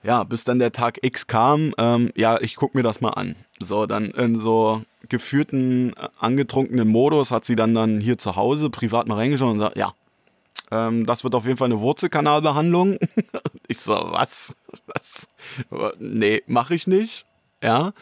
[0.05, 3.37] Ja, bis dann der Tag X kam, ähm, ja, ich guck mir das mal an.
[3.59, 8.69] So, dann in so geführten, äh, angetrunkenen Modus hat sie dann dann hier zu Hause
[8.69, 9.95] privat mal reingeschaut und sagt, ja,
[10.71, 12.99] ähm, das wird auf jeden Fall eine Wurzelkanalbehandlung.
[13.69, 14.55] ich so, was?
[14.87, 15.29] was?
[15.99, 17.25] Nee, mache ich nicht.
[17.63, 17.95] Ja.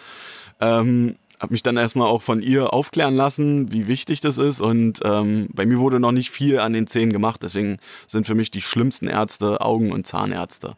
[0.61, 4.61] Ähm, hab mich dann erstmal auch von ihr aufklären lassen, wie wichtig das ist.
[4.61, 7.43] Und ähm, bei mir wurde noch nicht viel an den Zähnen gemacht.
[7.43, 7.79] Deswegen
[8.09, 10.77] sind für mich die schlimmsten Ärzte Augen- und Zahnärzte.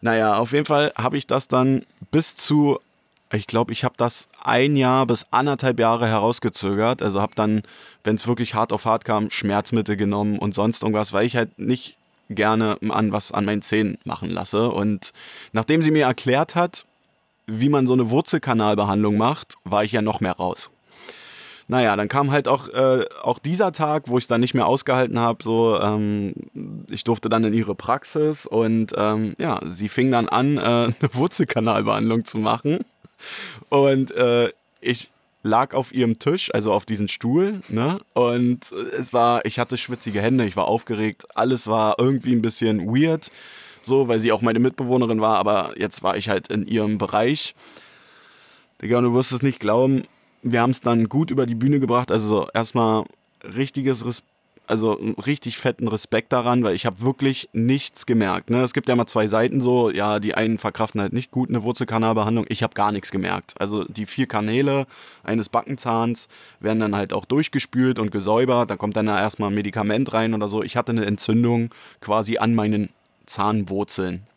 [0.00, 2.78] Naja, auf jeden Fall habe ich das dann bis zu,
[3.32, 7.02] ich glaube, ich habe das ein Jahr bis anderthalb Jahre herausgezögert.
[7.02, 7.62] Also habe dann,
[8.04, 11.58] wenn es wirklich hart auf hart kam, Schmerzmittel genommen und sonst irgendwas, weil ich halt
[11.58, 11.96] nicht
[12.30, 14.70] gerne an was an meinen Zähnen machen lasse.
[14.70, 15.12] Und
[15.52, 16.84] nachdem sie mir erklärt hat,
[17.46, 20.70] wie man so eine Wurzelkanalbehandlung macht, war ich ja noch mehr raus.
[21.70, 24.66] Naja, dann kam halt auch, äh, auch dieser Tag, wo ich es dann nicht mehr
[24.66, 25.44] ausgehalten habe.
[25.44, 26.32] So, ähm,
[26.90, 30.94] ich durfte dann in ihre Praxis und ähm, ja, sie fing dann an, äh, eine
[31.12, 32.86] Wurzelkanalbehandlung zu machen.
[33.68, 34.50] Und äh,
[34.80, 35.10] ich
[35.42, 38.00] lag auf ihrem Tisch, also auf diesem Stuhl, ne?
[38.14, 42.86] Und es war, ich hatte schwitzige Hände, ich war aufgeregt, alles war irgendwie ein bisschen
[42.86, 43.30] weird,
[43.82, 47.54] so, weil sie auch meine Mitbewohnerin war, aber jetzt war ich halt in ihrem Bereich.
[48.80, 50.02] Digga, du wirst es nicht glauben,
[50.42, 52.10] wir haben es dann gut über die Bühne gebracht.
[52.10, 53.04] Also erstmal
[53.42, 54.22] richtiges Res
[54.68, 54.92] also
[55.24, 58.50] richtig fetten Respekt daran, weil ich habe wirklich nichts gemerkt.
[58.50, 58.60] Ne?
[58.62, 61.62] Es gibt ja mal zwei Seiten so, ja, die einen verkraften halt nicht gut eine
[61.62, 62.44] Wurzelkanalbehandlung.
[62.50, 63.54] Ich habe gar nichts gemerkt.
[63.58, 64.86] Also die vier Kanäle
[65.24, 66.28] eines Backenzahns
[66.60, 68.70] werden dann halt auch durchgespült und gesäubert.
[68.70, 70.62] Da kommt dann ja erstmal ein Medikament rein oder so.
[70.62, 71.70] Ich hatte eine Entzündung
[72.00, 72.90] quasi an meinen
[73.24, 74.27] Zahnwurzeln.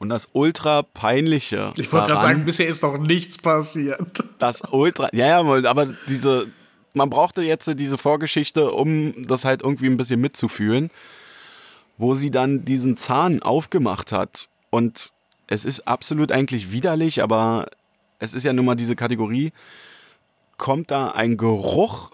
[0.00, 1.72] Und das ultra peinliche.
[1.76, 4.24] Ich wollte gerade sagen, bisher ist noch nichts passiert.
[4.38, 5.08] das Ultra.
[5.12, 6.48] Ja, ja, aber- aber diese.
[6.94, 10.90] Man brauchte jetzt diese Vorgeschichte, um das halt irgendwie ein bisschen mitzufühlen,
[11.98, 14.48] wo sie dann diesen Zahn aufgemacht hat.
[14.70, 15.10] Und
[15.46, 17.68] es ist absolut eigentlich widerlich, aber
[18.18, 19.52] es ist ja nun mal diese Kategorie.
[20.56, 22.10] Kommt da ein Geruch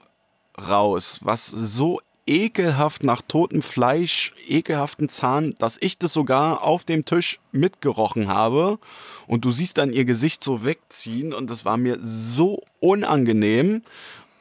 [0.68, 7.05] raus, was so ekelhaft nach totem Fleisch, ekelhaften Zahn, dass ich das sogar auf dem
[7.05, 8.79] Tisch mitgerochen habe.
[9.27, 13.83] Und du siehst dann ihr Gesicht so wegziehen und das war mir so unangenehm.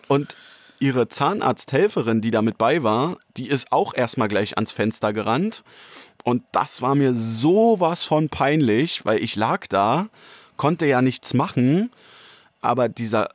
[0.07, 0.35] Und
[0.79, 5.63] ihre Zahnarzthelferin, die da mit bei war, die ist auch erstmal gleich ans Fenster gerannt.
[6.23, 10.07] Und das war mir sowas von peinlich, weil ich lag da,
[10.57, 11.91] konnte ja nichts machen,
[12.61, 13.29] aber dieser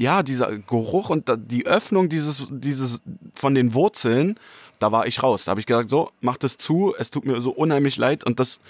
[0.00, 3.02] ja, dieser Geruch und die Öffnung dieses, dieses
[3.34, 4.40] von den Wurzeln,
[4.78, 5.44] da war ich raus.
[5.44, 8.24] Da habe ich gesagt, so, mach das zu, es tut mir so unheimlich leid.
[8.24, 8.60] Und das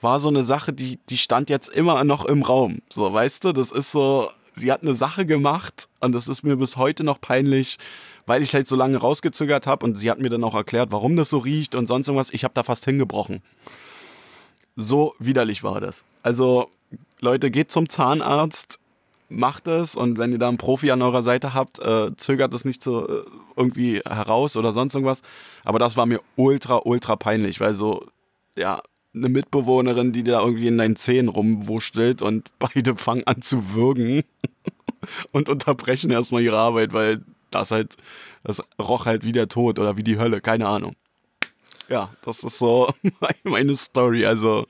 [0.00, 2.82] war so eine Sache, die, die stand jetzt immer noch im Raum.
[2.90, 6.56] So, weißt du, das ist so, sie hat eine Sache gemacht und das ist mir
[6.56, 7.78] bis heute noch peinlich,
[8.26, 11.14] weil ich halt so lange rausgezögert habe und sie hat mir dann auch erklärt, warum
[11.14, 12.30] das so riecht und sonst irgendwas.
[12.30, 13.42] Ich habe da fast hingebrochen.
[14.74, 16.04] So widerlich war das.
[16.24, 16.68] Also,
[17.20, 18.79] Leute, geht zum Zahnarzt,
[19.30, 22.64] macht es und wenn ihr da einen Profi an eurer Seite habt, äh, zögert es
[22.64, 23.22] nicht so äh,
[23.56, 25.22] irgendwie heraus oder sonst irgendwas.
[25.64, 28.06] Aber das war mir ultra, ultra peinlich, weil so,
[28.56, 28.82] ja,
[29.14, 34.24] eine Mitbewohnerin, die da irgendwie in deinen Zähnen rumwurschtelt und beide fangen an zu würgen
[35.32, 37.96] und unterbrechen erstmal ihre Arbeit, weil das halt,
[38.44, 40.94] das roch halt wie der Tod oder wie die Hölle, keine Ahnung.
[41.88, 42.92] Ja, das ist so
[43.42, 44.24] meine Story.
[44.24, 44.66] Also,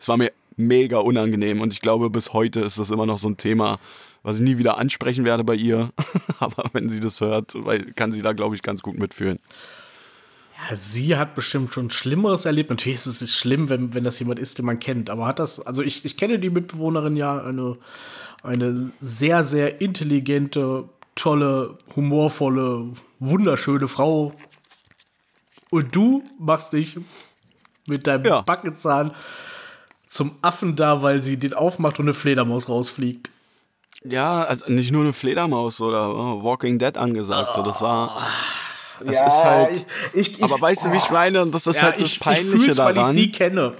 [0.00, 3.28] es war mir mega unangenehm und ich glaube, bis heute ist das immer noch so
[3.28, 3.78] ein Thema,
[4.22, 5.90] was ich nie wieder ansprechen werde bei ihr.
[6.40, 7.54] Aber wenn sie das hört,
[7.94, 9.38] kann sie da, glaube ich, ganz gut mitfühlen.
[10.56, 12.70] Ja, sie hat bestimmt schon Schlimmeres erlebt.
[12.70, 15.10] Natürlich ist es schlimm, wenn, wenn das jemand ist, den man kennt.
[15.10, 17.76] Aber hat das, also ich, ich kenne die Mitbewohnerin ja, eine,
[18.42, 24.32] eine sehr, sehr intelligente, tolle, humorvolle, wunderschöne Frau.
[25.70, 26.98] Und du machst dich
[27.86, 28.40] mit deinem ja.
[28.40, 29.12] Backenzahn
[30.14, 33.32] zum Affen da, weil sie den aufmacht und eine Fledermaus rausfliegt.
[34.04, 37.48] Ja, also nicht nur eine Fledermaus oder oh, Walking Dead angesagt.
[37.52, 37.56] Oh.
[37.56, 38.22] So, das war.
[39.04, 39.86] Das ja, ist halt.
[40.12, 41.42] Ich, ich, aber weißt du, wie ich meine?
[41.42, 42.94] Und das ist ja, halt das ich, Peinliche ich daran.
[42.94, 43.74] weil ich sie kenne.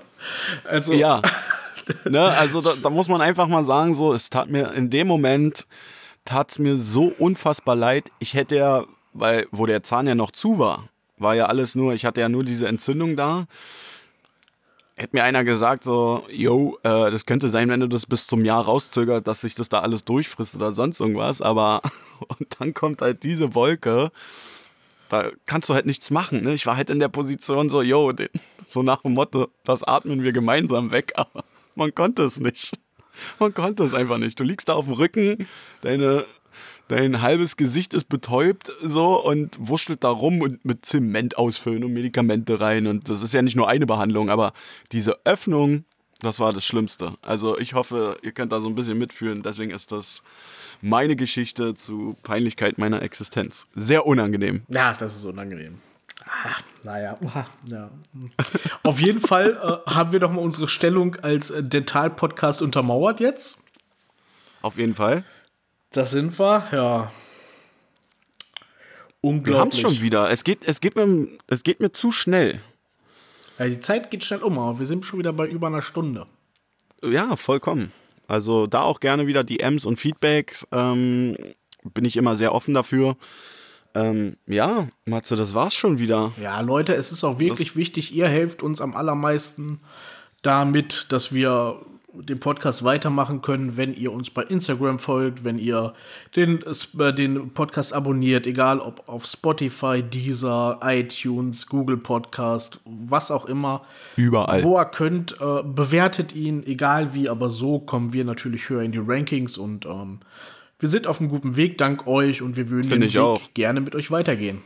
[0.64, 0.92] Also.
[0.92, 1.22] Ja.
[2.04, 5.06] ne, also da, da, muss man einfach mal sagen, so, es tat mir in dem
[5.06, 5.68] Moment
[6.24, 8.10] tat es mir so unfassbar leid.
[8.18, 11.94] Ich hätte ja, weil, wo der Zahn ja noch zu war, war ja alles nur,
[11.94, 13.46] ich hatte ja nur diese Entzündung da
[14.96, 18.44] hätte mir einer gesagt, so, yo, äh, das könnte sein, wenn du das bis zum
[18.44, 21.82] Jahr rauszögert, dass sich das da alles durchfrisst oder sonst irgendwas, aber
[22.38, 24.12] und dann kommt halt diese Wolke,
[25.08, 26.42] da kannst du halt nichts machen.
[26.42, 26.54] Ne?
[26.54, 28.28] Ich war halt in der Position so, yo, den,
[28.68, 32.78] so nach dem Motto, das atmen wir gemeinsam weg, aber man konnte es nicht.
[33.38, 34.38] Man konnte es einfach nicht.
[34.40, 35.46] Du liegst da auf dem Rücken,
[35.82, 36.24] deine
[36.88, 41.92] dein halbes Gesicht ist betäubt so und wurschtelt da rum und mit Zement ausfüllen und
[41.92, 42.86] Medikamente rein.
[42.86, 44.52] Und das ist ja nicht nur eine Behandlung, aber
[44.92, 45.84] diese Öffnung,
[46.20, 47.14] das war das Schlimmste.
[47.22, 49.42] Also ich hoffe, ihr könnt da so ein bisschen mitfühlen.
[49.42, 50.22] Deswegen ist das
[50.80, 53.66] meine Geschichte zu Peinlichkeit meiner Existenz.
[53.74, 54.62] Sehr unangenehm.
[54.68, 55.80] Ja, das ist unangenehm.
[56.26, 57.18] Ach, naja,
[57.66, 57.90] ja.
[58.82, 63.58] Auf jeden Fall äh, haben wir doch mal unsere Stellung als Dental-Podcast untermauert jetzt.
[64.62, 65.24] Auf jeden Fall.
[65.94, 67.12] Das sind wir, ja.
[69.20, 69.54] Unglaublich.
[69.54, 70.28] Wir haben es schon wieder.
[70.30, 72.60] Es geht, es, geht mir, es geht mir zu schnell.
[73.60, 76.26] Ja, die Zeit geht schnell um, aber wir sind schon wieder bei über einer Stunde.
[77.02, 77.92] Ja, vollkommen.
[78.26, 80.66] Also da auch gerne wieder DMs und Feedbacks.
[80.72, 81.36] Ähm,
[81.84, 83.16] bin ich immer sehr offen dafür.
[83.94, 86.32] Ähm, ja, Matze, das war's schon wieder.
[86.42, 89.80] Ja, Leute, es ist auch wirklich das wichtig, ihr helft uns am allermeisten
[90.42, 91.80] damit, dass wir
[92.22, 95.94] den Podcast weitermachen können, wenn ihr uns bei Instagram folgt, wenn ihr
[96.36, 103.46] den, äh, den Podcast abonniert, egal ob auf Spotify, Deezer, iTunes, Google Podcast, was auch
[103.46, 103.82] immer.
[104.16, 104.62] Überall.
[104.62, 108.92] Wo ihr könnt, äh, bewertet ihn, egal wie, aber so kommen wir natürlich höher in
[108.92, 110.20] die Rankings und ähm,
[110.78, 113.40] wir sind auf einem guten Weg, dank euch und wir würden Find den Weg auch.
[113.54, 114.62] gerne mit euch weitergehen.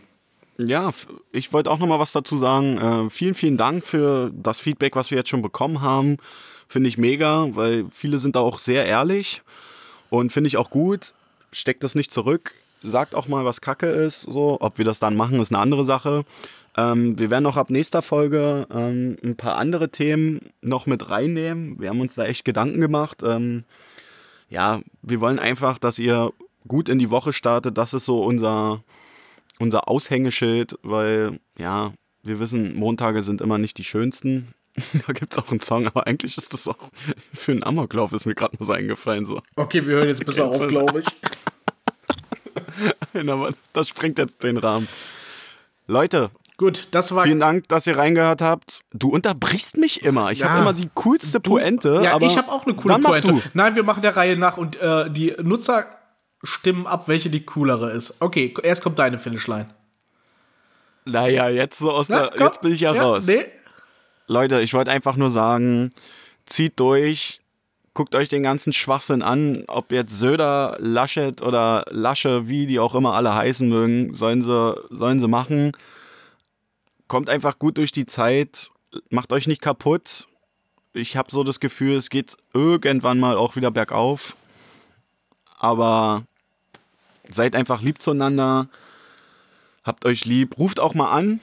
[0.61, 0.93] Ja,
[1.31, 2.79] ich wollte auch noch mal was dazu sagen.
[2.79, 6.17] Äh, vielen, vielen Dank für das Feedback, was wir jetzt schon bekommen haben.
[6.67, 9.43] Finde ich mega, weil viele sind da auch sehr ehrlich
[10.11, 11.15] und finde ich auch gut.
[11.53, 14.23] Steckt das nicht zurück, sagt auch mal, was Kacke ist.
[14.23, 16.25] So, ob wir das dann machen, ist eine andere Sache.
[16.77, 21.81] Ähm, wir werden auch ab nächster Folge ähm, ein paar andere Themen noch mit reinnehmen.
[21.81, 23.23] Wir haben uns da echt Gedanken gemacht.
[23.25, 23.65] Ähm,
[24.51, 26.33] ja, wir wollen einfach, dass ihr
[26.67, 27.79] gut in die Woche startet.
[27.79, 28.83] Das ist so unser,
[29.59, 31.93] unser Aushängeschild, weil ja,
[32.23, 34.55] wir wissen, Montage sind immer nicht die schönsten.
[35.07, 36.91] Da gibt es auch einen Song, aber eigentlich ist das auch
[37.35, 39.25] für einen Amoklauf, ist mir gerade mal so eingefallen.
[39.25, 39.43] So.
[39.57, 41.07] Okay, wir hören jetzt besser auf, glaube ich.
[43.29, 44.87] aber das sprengt jetzt den Rahmen.
[45.89, 47.23] Leute, Gut, das war.
[47.23, 48.81] Vielen Dank, dass ihr reingehört habt.
[48.93, 50.33] Du unterbrichst mich immer.
[50.33, 52.01] Ich ja, habe immer die coolste du, Pointe.
[52.03, 53.41] Ja, ich habe auch eine coole Pointe.
[53.55, 55.87] Nein, wir machen der Reihe nach und äh, die Nutzer
[56.43, 58.17] stimmen ab, welche die coolere ist.
[58.21, 59.69] Okay, erst kommt deine Finishline.
[61.05, 62.31] Naja, jetzt so aus Na, der.
[62.31, 62.47] komm.
[62.47, 63.27] Jetzt bin ich ja, raus.
[63.27, 63.47] Nee.
[64.27, 65.93] Leute, ich wollte einfach nur sagen,
[66.45, 67.41] zieht durch,
[67.95, 72.95] guckt euch den ganzen Schwachsinn an, ob jetzt Söder, Laschet oder Lasche, wie die auch
[72.95, 75.73] immer alle heißen mögen, sollen sie, sollen sie machen.
[77.09, 78.71] Kommt einfach gut durch die Zeit,
[79.09, 80.29] macht euch nicht kaputt.
[80.93, 84.37] Ich habe so das Gefühl, es geht irgendwann mal auch wieder bergauf.
[85.59, 86.25] Aber
[87.31, 88.69] seid einfach lieb zueinander,
[89.85, 91.41] habt euch lieb, ruft auch mal an.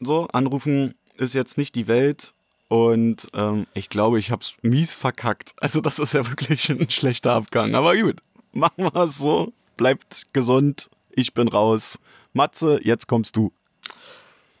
[0.00, 2.32] So, anrufen ist jetzt nicht die Welt.
[2.68, 5.54] Und ähm, ich glaube, ich hab's mies verkackt.
[5.60, 7.74] Also, das ist ja wirklich ein schlechter Abgang.
[7.74, 8.20] Aber gut,
[8.52, 9.52] machen wir es so.
[9.76, 10.88] Bleibt gesund.
[11.10, 11.98] Ich bin raus.
[12.32, 13.52] Matze, jetzt kommst du.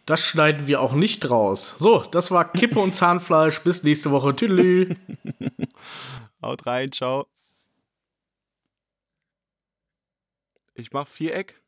[0.06, 1.76] Das schneiden wir auch nicht raus.
[1.78, 3.60] So, das war Kippe und Zahnfleisch.
[3.60, 4.34] Bis nächste Woche.
[4.34, 4.96] Tüdelü.
[6.42, 7.26] Haut rein, ciao.
[10.80, 11.60] Ich mach Viereck.